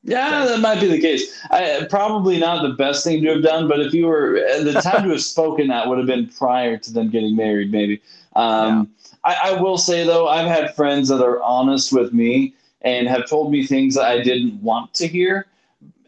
Yeah, 0.06 0.44
that 0.44 0.60
might 0.60 0.80
be 0.80 0.86
the 0.86 1.00
case. 1.00 1.42
I, 1.50 1.86
probably 1.88 2.38
not 2.38 2.62
the 2.62 2.74
best 2.74 3.04
thing 3.04 3.22
to 3.22 3.30
have 3.30 3.42
done, 3.42 3.68
but 3.68 3.80
if 3.80 3.94
you 3.94 4.06
were 4.06 4.34
the 4.62 4.72
time 4.82 5.04
to 5.04 5.10
have 5.10 5.22
spoken 5.22 5.68
that 5.68 5.88
would 5.88 5.96
have 5.96 6.06
been 6.06 6.28
prior 6.28 6.76
to 6.76 6.92
them 6.92 7.08
getting 7.08 7.34
married, 7.34 7.72
maybe. 7.72 8.02
Um, 8.36 8.92
yeah. 9.24 9.32
I, 9.32 9.50
I 9.50 9.60
will 9.60 9.78
say 9.78 10.04
though, 10.04 10.28
I've 10.28 10.46
had 10.46 10.74
friends 10.76 11.08
that 11.08 11.24
are 11.24 11.42
honest 11.42 11.90
with 11.90 12.12
me 12.12 12.54
and 12.82 13.08
have 13.08 13.26
told 13.26 13.50
me 13.50 13.66
things 13.66 13.94
that 13.94 14.04
I 14.04 14.22
didn't 14.22 14.62
want 14.62 14.92
to 14.94 15.08
hear 15.08 15.46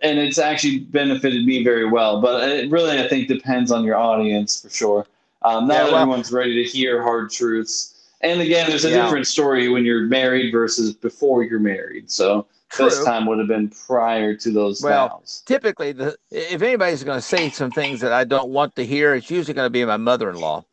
and 0.02 0.18
it's 0.18 0.38
actually 0.38 0.80
benefited 0.80 1.44
me 1.44 1.64
very 1.64 1.88
well. 1.88 2.20
But 2.20 2.48
it 2.48 2.70
really, 2.70 2.98
I 2.98 3.08
think, 3.08 3.28
depends 3.28 3.70
on 3.70 3.84
your 3.84 3.96
audience 3.96 4.60
for 4.60 4.70
sure. 4.70 5.06
Um, 5.42 5.68
not 5.68 5.74
yeah, 5.74 5.84
well, 5.84 5.96
everyone's 5.96 6.32
ready 6.32 6.62
to 6.62 6.68
hear 6.68 7.02
hard 7.02 7.30
truths. 7.30 7.94
And 8.20 8.40
again, 8.40 8.68
there's 8.68 8.84
a 8.84 8.90
yeah. 8.90 9.04
different 9.04 9.26
story 9.26 9.68
when 9.68 9.84
you're 9.84 10.02
married 10.02 10.50
versus 10.50 10.92
before 10.92 11.44
you're 11.44 11.60
married. 11.60 12.10
So 12.10 12.46
True. 12.70 12.86
this 12.86 13.04
time 13.04 13.26
would 13.26 13.38
have 13.38 13.48
been 13.48 13.68
prior 13.86 14.34
to 14.34 14.50
those 14.50 14.82
well, 14.82 15.08
vows. 15.08 15.42
Typically, 15.46 15.92
the, 15.92 16.16
if 16.30 16.62
anybody's 16.62 17.04
going 17.04 17.18
to 17.18 17.22
say 17.22 17.50
some 17.50 17.70
things 17.70 18.00
that 18.00 18.12
I 18.12 18.24
don't 18.24 18.50
want 18.50 18.74
to 18.76 18.84
hear, 18.84 19.14
it's 19.14 19.30
usually 19.30 19.54
going 19.54 19.66
to 19.66 19.70
be 19.70 19.84
my 19.84 19.96
mother-in-law. 19.96 20.64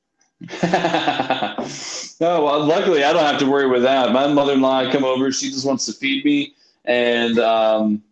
no, 0.41 0.59
well, 2.19 2.65
luckily 2.65 3.03
I 3.03 3.13
don't 3.13 3.23
have 3.23 3.39
to 3.39 3.49
worry 3.49 3.67
with 3.69 3.83
that. 3.83 4.11
My 4.11 4.27
mother-in-law 4.27 4.91
come 4.91 5.05
over; 5.05 5.31
she 5.31 5.49
just 5.49 5.65
wants 5.65 5.85
to 5.85 5.93
feed 5.93 6.25
me, 6.25 6.53
and 6.83 7.39
um, 7.39 8.03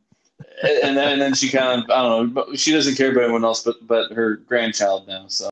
and 0.64 0.98
then, 0.98 1.14
and 1.14 1.22
then 1.22 1.34
she 1.34 1.50
kind 1.50 1.84
of 1.84 1.90
I 1.90 2.02
don't 2.02 2.34
know, 2.34 2.56
she 2.56 2.72
doesn't 2.72 2.96
care 2.96 3.12
about 3.12 3.24
anyone 3.24 3.44
else 3.44 3.64
but 3.64 3.76
but 3.88 4.12
her 4.12 4.38
grandchild 4.38 5.08
now. 5.08 5.26
So. 5.28 5.50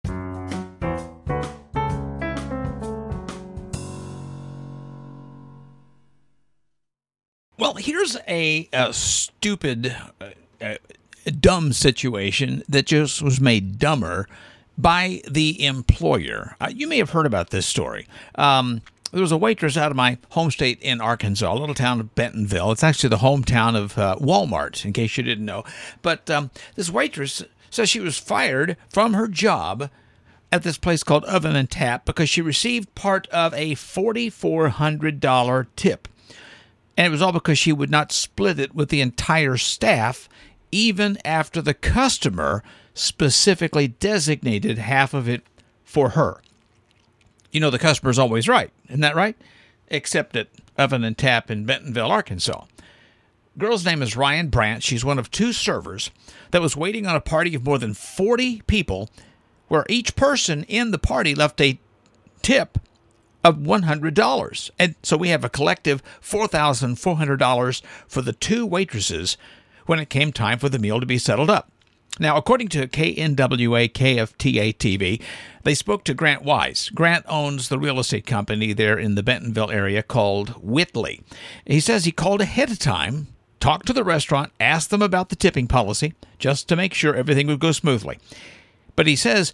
Well, 7.58 7.74
here's 7.74 8.16
a, 8.26 8.70
a 8.72 8.94
stupid, 8.94 9.94
uh, 10.22 10.30
uh, 10.62 10.76
dumb 11.42 11.74
situation 11.74 12.64
that 12.70 12.86
just 12.86 13.22
was 13.22 13.42
made 13.42 13.78
dumber 13.78 14.30
by 14.78 15.22
the 15.30 15.66
employer. 15.66 16.56
Uh, 16.62 16.72
you 16.74 16.88
may 16.88 16.98
have 17.00 17.10
heard 17.10 17.26
about 17.26 17.50
this 17.50 17.66
story. 17.66 18.08
Um, 18.36 18.82
there 19.12 19.22
was 19.22 19.32
a 19.32 19.38
waitress 19.38 19.78
out 19.78 19.92
of 19.92 19.98
my 19.98 20.18
home 20.32 20.52
state 20.52 20.80
in 20.82 21.02
Arkansas, 21.02 21.52
a 21.52 21.56
little 21.58 21.76
town 21.76 22.00
of 22.00 22.14
Bentonville. 22.16 22.72
It's 22.72 22.84
actually 22.84 23.10
the 23.10 23.18
hometown 23.18 23.76
of 23.76 23.98
uh, 23.98 24.18
Walmart, 24.20 24.86
in 24.86 24.94
case 24.94 25.18
you 25.18 25.24
didn't 25.24 25.46
know. 25.46 25.64
But 26.02 26.30
um, 26.30 26.52
this 26.76 26.90
waitress 26.90 27.44
says 27.70 27.90
she 27.90 28.00
was 28.00 28.18
fired 28.18 28.78
from 28.90 29.14
her 29.14 29.28
job 29.28 29.90
at 30.52 30.64
this 30.64 30.78
place 30.78 31.04
called 31.04 31.26
Oven 31.26 31.56
and 31.56 31.70
Tap 31.70 32.06
because 32.06 32.30
she 32.30 32.42
received 32.42 32.94
part 32.96 33.28
of 33.28 33.54
a 33.54 33.76
$4,400 33.76 35.68
tip. 35.76 36.08
And 36.98 37.08
it 37.08 37.12
was 37.12 37.22
all 37.22 37.32
because 37.32 37.58
she 37.58 37.72
would 37.72 37.90
not 37.90 38.12
split 38.12 38.60
it 38.60 38.76
with 38.76 38.90
the 38.90 39.02
entire 39.02 39.58
staff, 39.58 40.28
even 40.72 41.18
after 41.24 41.62
the 41.62 41.74
customer 41.74 42.64
specifically 42.94 43.88
designated 43.88 44.78
half 44.78 45.14
of 45.14 45.30
it 45.30 45.44
for 45.84 46.10
her 46.10 46.42
you 47.52 47.60
know 47.60 47.70
the 47.70 47.80
customer's 47.80 48.20
always 48.20 48.48
right. 48.48 48.72
Isn't 48.88 49.02
that 49.02 49.16
right? 49.16 49.36
Except 49.88 50.36
at 50.36 50.48
Oven 50.78 51.04
and 51.04 51.18
Tap 51.18 51.50
in 51.50 51.66
Bentonville, 51.66 52.12
Arkansas. 52.12 52.66
Girl's 53.58 53.86
name 53.86 54.02
is 54.02 54.16
Ryan 54.16 54.50
Brandt. 54.50 54.84
She's 54.84 55.04
one 55.04 55.20
of 55.20 55.32
two 55.32 55.52
servers 55.52 56.12
that 56.52 56.62
was 56.62 56.78
waiting 56.78 57.06
on 57.06 57.16
a 57.16 57.22
party 57.22 57.56
of 57.56 57.66
more 57.66 57.78
than 57.78 57.94
40 57.94 58.62
people, 58.68 59.10
where 59.68 59.86
each 59.90 60.16
person 60.16 60.64
in 60.64 60.92
the 60.92 61.00
party 61.00 61.36
left 61.36 61.60
a 61.60 61.80
tip 62.42 62.78
of 63.44 63.58
$100. 63.58 64.72
And 64.80 64.96
so 65.04 65.18
we 65.18 65.30
have 65.30 65.44
a 65.44 65.50
collective 65.50 66.02
$4,400 66.22 67.82
for 68.08 68.22
the 68.22 68.34
two 68.34 68.66
waitresses 68.66 69.38
when 69.86 70.00
it 70.00 70.10
came 70.10 70.32
time 70.32 70.60
for 70.60 70.70
the 70.70 70.80
meal 70.80 71.00
to 71.00 71.06
be 71.06 71.18
settled 71.18 71.50
up. 71.50 71.72
Now, 72.20 72.36
according 72.36 72.68
to 72.70 72.88
KNWA 72.88 73.92
KFTA 73.94 74.76
TV, 74.76 75.22
they 75.64 75.74
spoke 75.74 76.04
to 76.04 76.14
Grant 76.14 76.44
Wise. 76.44 76.90
Grant 76.90 77.26
owns 77.30 77.70
the 77.70 77.80
real 77.80 77.98
estate 77.98 78.26
company 78.26 78.74
there 78.74 79.00
in 79.00 79.16
the 79.16 79.24
Bentonville 79.24 79.72
area 79.72 80.04
called 80.04 80.50
Whitley. 80.62 81.22
He 81.66 81.80
says 81.80 82.04
he 82.04 82.12
called 82.12 82.42
ahead 82.42 82.72
of 82.72 82.78
time, 82.78 83.28
talked 83.62 83.88
to 83.88 83.94
the 83.94 84.04
restaurant, 84.04 84.52
asked 84.60 84.90
them 84.90 85.02
about 85.02 85.30
the 85.30 85.38
tipping 85.38 85.68
policy, 85.68 86.14
just 86.38 86.68
to 86.68 86.76
make 86.76 86.94
sure 86.94 87.16
everything 87.16 87.48
would 87.48 87.60
go 87.62 87.72
smoothly. 87.72 88.20
But 88.98 89.08
he 89.08 89.16
says, 89.16 89.54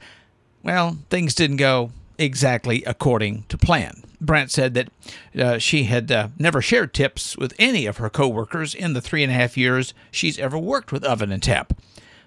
well, 0.63 0.97
things 1.12 1.36
didn't 1.36 1.58
go 1.58 1.91
exactly 2.17 2.84
according 2.86 3.45
to 3.49 3.58
plan. 3.60 4.01
Brandt 4.19 4.49
said 4.49 4.73
that 4.73 4.89
uh, 5.38 5.58
she 5.60 5.84
had 5.84 6.12
uh, 6.12 6.30
never 6.39 6.62
shared 6.62 6.93
tips 6.95 7.38
with 7.38 7.54
any 7.60 7.86
of 7.86 7.97
her 7.97 8.10
coworkers 8.10 8.73
in 8.73 8.93
the 8.93 9.01
three 9.01 9.21
and 9.21 9.32
a 9.32 9.36
half 9.36 9.56
years 9.56 9.93
she's 10.10 10.39
ever 10.39 10.58
worked 10.58 10.91
with 10.91 11.04
Oven 11.04 11.32
and 11.32 11.43
Tap. 11.43 11.73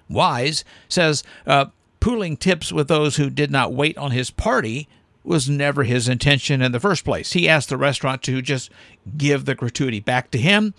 Wise 0.08 0.64
says 0.88 1.22
uh, 1.46 1.66
pooling 2.00 2.36
tips 2.36 2.72
with 2.72 2.88
those 2.88 3.16
who 3.16 3.30
did 3.30 3.50
not 3.50 3.72
wait 3.72 3.96
on 3.98 4.10
his 4.10 4.30
party 4.30 4.88
was 5.24 5.48
never 5.48 5.84
his 5.84 6.08
intention 6.08 6.62
in 6.62 6.72
the 6.72 6.80
first 6.80 7.04
place. 7.04 7.32
He 7.32 7.48
asked 7.48 7.68
the 7.68 7.76
restaurant 7.76 8.22
to 8.22 8.40
just 8.40 8.70
give 9.16 9.44
the 9.44 9.54
gratuity 9.54 10.00
back 10.00 10.30
to 10.30 10.38
him. 10.38 10.74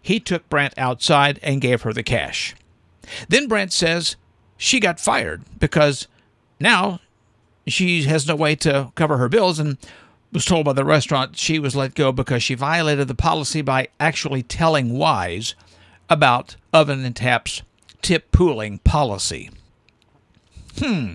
He 0.00 0.18
took 0.18 0.48
Brandt 0.48 0.74
outside 0.76 1.38
and 1.42 1.60
gave 1.60 1.82
her 1.82 1.92
the 1.92 2.02
cash. 2.02 2.54
Then 3.28 3.48
Brandt 3.48 3.72
says 3.72 4.16
she 4.56 4.80
got 4.80 4.98
fired 4.98 5.42
because 5.58 6.08
now 6.58 7.00
she 7.66 8.02
has 8.04 8.26
no 8.26 8.34
way 8.34 8.54
to 8.56 8.92
cover 8.94 9.18
her 9.18 9.28
bills 9.28 9.58
and 9.58 9.76
was 10.32 10.44
told 10.44 10.64
by 10.64 10.72
the 10.72 10.84
restaurant 10.84 11.36
she 11.36 11.58
was 11.58 11.76
let 11.76 11.94
go 11.94 12.10
because 12.10 12.42
she 12.42 12.54
violated 12.54 13.06
the 13.06 13.14
policy 13.14 13.60
by 13.60 13.88
actually 14.00 14.42
telling 14.42 14.96
Wise 14.96 15.54
about 16.08 16.56
Oven 16.72 17.04
and 17.04 17.14
Tap's 17.14 17.62
tip 18.02 18.32
pooling 18.32 18.78
policy. 18.78 19.50
Hmm. 20.78 21.14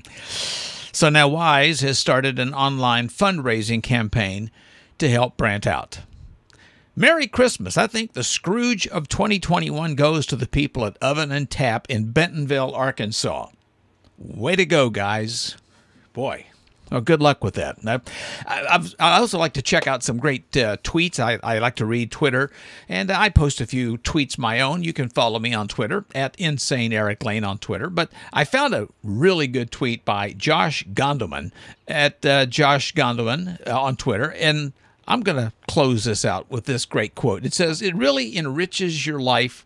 So 0.92 1.10
now 1.10 1.28
Wise 1.28 1.82
has 1.82 2.00
started 2.00 2.40
an 2.40 2.54
online 2.54 3.10
fundraising 3.10 3.84
campaign 3.84 4.50
to 4.98 5.10
help 5.10 5.38
Brandt 5.38 5.68
out. 5.68 6.00
Merry 6.96 7.28
Christmas. 7.28 7.78
I 7.78 7.86
think 7.86 8.14
the 8.14 8.24
Scrooge 8.24 8.88
of 8.88 9.08
2021 9.08 9.94
goes 9.94 10.26
to 10.26 10.36
the 10.36 10.48
people 10.48 10.84
at 10.86 10.98
Oven 10.98 11.32
and 11.32 11.48
Tap 11.48 11.86
in 11.90 12.12
Bentonville, 12.12 12.74
Arkansas. 12.74 13.50
Way 14.18 14.56
to 14.56 14.66
go, 14.66 14.90
guys. 14.90 15.56
Boy, 16.14 16.48
well, 16.92 17.02
good 17.02 17.22
luck 17.22 17.44
with 17.44 17.56
that. 17.56 17.78
I, 17.86 18.00
I, 18.48 18.90
I, 19.00 19.20
also 19.20 19.38
like 19.38 19.54
to 19.54 19.62
check 19.62 19.88
out 19.88 20.04
some 20.04 20.18
great 20.18 20.56
uh, 20.56 20.78
tweets. 20.78 21.20
I, 21.20 21.40
I, 21.44 21.60
like 21.60 21.76
to 21.78 21.86
read 21.86 22.12
Twitter, 22.12 22.52
and 22.88 23.12
I 23.12 23.30
post 23.30 23.60
a 23.60 23.66
few 23.66 23.98
tweets 23.98 24.38
my 24.38 24.62
own. 24.62 24.84
You 24.84 24.94
can 24.94 25.10
follow 25.10 25.40
me 25.40 25.54
on 25.54 25.68
Twitter 25.68 26.06
at 26.16 26.36
Insane 26.40 26.94
Eric 26.94 27.24
Lane 27.24 27.44
on 27.44 27.58
Twitter. 27.58 27.90
But 27.90 28.12
I 28.32 28.44
found 28.46 28.74
a 28.74 28.88
really 29.04 29.48
good 29.48 29.72
tweet 29.72 30.06
by 30.06 30.34
Josh 30.34 30.86
Gondelman 30.86 31.52
at 31.88 32.26
uh, 32.26 32.46
Josh 32.46 32.94
Gondelman 32.94 33.66
uh, 33.68 33.80
on 33.80 33.96
Twitter, 33.96 34.32
and 34.32 34.74
I'm 35.08 35.22
going 35.22 35.38
to 35.38 35.54
close 35.68 36.04
this 36.04 36.26
out 36.26 36.52
with 36.52 36.66
this 36.66 36.86
great 36.86 37.16
quote. 37.16 37.46
It 37.46 37.54
says, 37.54 37.82
It 37.82 37.96
really 37.96 38.38
enriches 38.38 39.06
your 39.06 39.20
life 39.20 39.66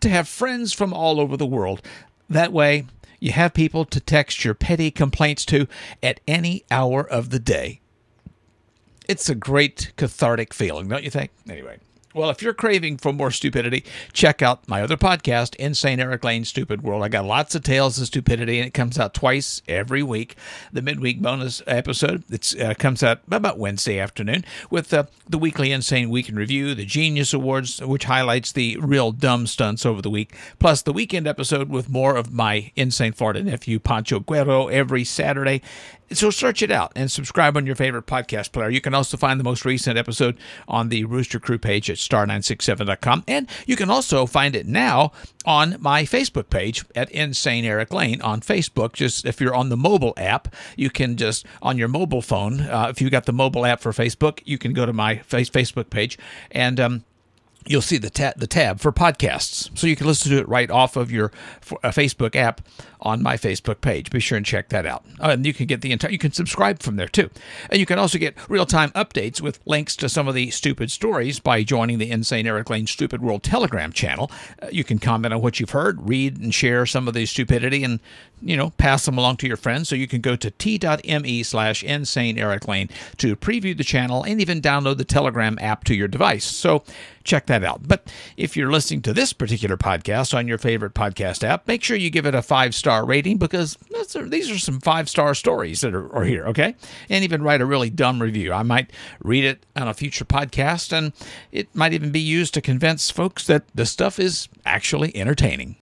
to 0.00 0.08
have 0.08 0.28
friends 0.28 0.72
from 0.72 0.92
all 0.92 1.20
over 1.20 1.36
the 1.36 1.46
world. 1.46 1.82
That 2.28 2.52
way, 2.52 2.86
you 3.20 3.32
have 3.32 3.54
people 3.54 3.84
to 3.86 4.00
text 4.00 4.44
your 4.44 4.54
petty 4.54 4.90
complaints 4.90 5.44
to 5.46 5.66
at 6.02 6.20
any 6.26 6.64
hour 6.70 7.08
of 7.08 7.30
the 7.30 7.38
day. 7.38 7.80
It's 9.08 9.28
a 9.28 9.34
great 9.34 9.92
cathartic 9.96 10.52
feeling, 10.52 10.88
don't 10.88 11.04
you 11.04 11.10
think? 11.10 11.30
Anyway. 11.48 11.78
Well, 12.16 12.30
if 12.30 12.40
you're 12.40 12.54
craving 12.54 12.96
for 12.96 13.12
more 13.12 13.30
stupidity, 13.30 13.84
check 14.14 14.40
out 14.40 14.66
my 14.66 14.80
other 14.80 14.96
podcast, 14.96 15.54
Insane 15.56 16.00
Eric 16.00 16.24
Lane's 16.24 16.48
Stupid 16.48 16.80
World. 16.80 17.02
I 17.02 17.08
got 17.08 17.26
lots 17.26 17.54
of 17.54 17.62
tales 17.62 17.98
of 17.98 18.06
stupidity, 18.06 18.58
and 18.58 18.66
it 18.66 18.72
comes 18.72 18.98
out 18.98 19.12
twice 19.12 19.60
every 19.68 20.02
week. 20.02 20.34
The 20.72 20.80
midweek 20.80 21.20
bonus 21.20 21.60
episode 21.66 22.24
it 22.30 22.58
uh, 22.58 22.72
comes 22.72 23.02
out 23.02 23.20
about 23.30 23.58
Wednesday 23.58 23.98
afternoon 23.98 24.46
with 24.70 24.94
uh, 24.94 25.04
the 25.28 25.36
weekly 25.36 25.72
Insane 25.72 26.08
Week 26.08 26.30
in 26.30 26.36
Review, 26.36 26.74
the 26.74 26.86
Genius 26.86 27.34
Awards, 27.34 27.82
which 27.82 28.04
highlights 28.04 28.50
the 28.50 28.78
real 28.78 29.12
dumb 29.12 29.46
stunts 29.46 29.84
over 29.84 30.00
the 30.00 30.08
week, 30.08 30.34
plus 30.58 30.80
the 30.80 30.94
weekend 30.94 31.26
episode 31.26 31.68
with 31.68 31.90
more 31.90 32.16
of 32.16 32.32
my 32.32 32.72
insane 32.76 33.12
Florida 33.12 33.42
nephew, 33.42 33.78
Pancho 33.78 34.20
Guerrero, 34.20 34.68
every 34.68 35.04
Saturday. 35.04 35.60
So 36.12 36.30
search 36.30 36.62
it 36.62 36.70
out 36.70 36.92
and 36.94 37.10
subscribe 37.10 37.56
on 37.56 37.66
your 37.66 37.74
favorite 37.74 38.06
podcast 38.06 38.52
player. 38.52 38.70
You 38.70 38.80
can 38.80 38.94
also 38.94 39.16
find 39.16 39.40
the 39.40 39.44
most 39.44 39.64
recent 39.64 39.98
episode 39.98 40.36
on 40.68 40.88
the 40.88 41.04
Rooster 41.04 41.40
Crew 41.40 41.58
page 41.58 41.90
at 41.90 41.96
star967.com. 41.96 43.24
And 43.26 43.48
you 43.66 43.74
can 43.74 43.90
also 43.90 44.24
find 44.24 44.54
it 44.54 44.66
now 44.66 45.10
on 45.44 45.76
my 45.80 46.04
Facebook 46.04 46.48
page 46.48 46.84
at 46.94 47.10
Insane 47.10 47.64
Eric 47.64 47.92
Lane 47.92 48.20
on 48.22 48.40
Facebook. 48.40 48.92
Just 48.92 49.24
if 49.24 49.40
you're 49.40 49.54
on 49.54 49.68
the 49.68 49.76
mobile 49.76 50.14
app, 50.16 50.54
you 50.76 50.90
can 50.90 51.16
just 51.16 51.44
on 51.60 51.76
your 51.76 51.88
mobile 51.88 52.22
phone, 52.22 52.60
uh, 52.60 52.86
if 52.88 53.00
you 53.00 53.10
got 53.10 53.26
the 53.26 53.32
mobile 53.32 53.66
app 53.66 53.80
for 53.80 53.90
Facebook, 53.90 54.40
you 54.44 54.58
can 54.58 54.72
go 54.72 54.86
to 54.86 54.92
my 54.92 55.16
face- 55.18 55.50
Facebook 55.50 55.90
page 55.90 56.18
and 56.52 56.78
um, 56.78 57.04
you'll 57.66 57.82
see 57.82 57.98
the, 57.98 58.10
ta- 58.10 58.32
the 58.36 58.46
tab 58.46 58.78
for 58.78 58.92
podcasts. 58.92 59.76
So 59.76 59.88
you 59.88 59.96
can 59.96 60.06
listen 60.06 60.30
to 60.30 60.38
it 60.38 60.48
right 60.48 60.70
off 60.70 60.96
of 60.96 61.10
your 61.10 61.32
uh, 61.82 61.90
Facebook 61.90 62.36
app 62.36 62.60
on 63.00 63.22
my 63.22 63.36
Facebook 63.36 63.80
page. 63.80 64.10
Be 64.10 64.20
sure 64.20 64.36
and 64.36 64.46
check 64.46 64.68
that 64.70 64.86
out. 64.86 65.04
Uh, 65.20 65.30
and 65.30 65.46
you 65.46 65.52
can 65.52 65.66
get 65.66 65.80
the 65.80 65.92
entire, 65.92 66.10
you 66.10 66.18
can 66.18 66.32
subscribe 66.32 66.82
from 66.82 66.96
there 66.96 67.08
too. 67.08 67.30
And 67.70 67.78
you 67.78 67.86
can 67.86 67.98
also 67.98 68.18
get 68.18 68.36
real 68.48 68.66
time 68.66 68.90
updates 68.90 69.40
with 69.40 69.60
links 69.66 69.96
to 69.96 70.08
some 70.08 70.28
of 70.28 70.34
the 70.34 70.50
stupid 70.50 70.90
stories 70.90 71.38
by 71.40 71.62
joining 71.62 71.98
the 71.98 72.10
Insane 72.10 72.46
Eric 72.46 72.70
Lane 72.70 72.86
Stupid 72.86 73.22
World 73.22 73.42
Telegram 73.42 73.92
channel. 73.92 74.30
Uh, 74.62 74.68
you 74.70 74.84
can 74.84 74.98
comment 74.98 75.34
on 75.34 75.40
what 75.40 75.60
you've 75.60 75.70
heard, 75.70 76.08
read 76.08 76.38
and 76.38 76.54
share 76.54 76.86
some 76.86 77.08
of 77.08 77.14
the 77.14 77.26
stupidity, 77.26 77.84
and 77.84 78.00
you 78.42 78.56
know, 78.56 78.70
pass 78.70 79.04
them 79.06 79.16
along 79.16 79.36
to 79.38 79.46
your 79.46 79.56
friends. 79.56 79.88
So 79.88 79.94
you 79.94 80.06
can 80.06 80.20
go 80.20 80.36
to 80.36 80.50
t.me 80.50 81.42
slash 81.42 81.82
insane 81.82 82.38
Eric 82.38 82.68
Lane 82.68 82.88
to 83.18 83.34
preview 83.36 83.76
the 83.76 83.84
channel 83.84 84.22
and 84.22 84.40
even 84.40 84.60
download 84.60 84.98
the 84.98 85.04
Telegram 85.04 85.58
app 85.60 85.84
to 85.84 85.94
your 85.94 86.08
device. 86.08 86.44
So 86.44 86.84
check 87.24 87.46
that 87.46 87.64
out. 87.64 87.88
But 87.88 88.12
if 88.36 88.56
you're 88.56 88.70
listening 88.70 89.02
to 89.02 89.12
this 89.12 89.32
particular 89.32 89.76
podcast 89.76 90.36
on 90.36 90.46
your 90.46 90.58
favorite 90.58 90.94
podcast 90.94 91.44
app, 91.44 91.66
make 91.66 91.82
sure 91.82 91.96
you 91.96 92.10
give 92.10 92.26
it 92.26 92.34
a 92.34 92.42
five 92.42 92.74
star 92.74 92.85
star 92.86 93.04
rating 93.04 93.36
because 93.36 93.76
these 94.26 94.48
are 94.48 94.60
some 94.60 94.78
five 94.78 95.08
star 95.08 95.34
stories 95.34 95.80
that 95.80 95.92
are, 95.92 96.08
are 96.14 96.22
here, 96.22 96.46
okay? 96.46 96.76
And 97.08 97.24
even 97.24 97.42
write 97.42 97.60
a 97.60 97.66
really 97.66 97.90
dumb 97.90 98.22
review. 98.22 98.52
I 98.52 98.62
might 98.62 98.92
read 99.18 99.42
it 99.42 99.66
on 99.74 99.88
a 99.88 99.92
future 99.92 100.24
podcast, 100.24 100.92
and 100.92 101.12
it 101.50 101.74
might 101.74 101.92
even 101.94 102.12
be 102.12 102.20
used 102.20 102.54
to 102.54 102.60
convince 102.60 103.10
folks 103.10 103.44
that 103.48 103.64
the 103.74 103.86
stuff 103.86 104.20
is 104.20 104.48
actually 104.64 105.16
entertaining. 105.16 105.74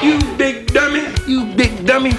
You 0.00 0.20
big 0.36 0.72
dummy, 0.72 1.08
you 1.26 1.52
big 1.56 1.84
dummy. 1.84 2.12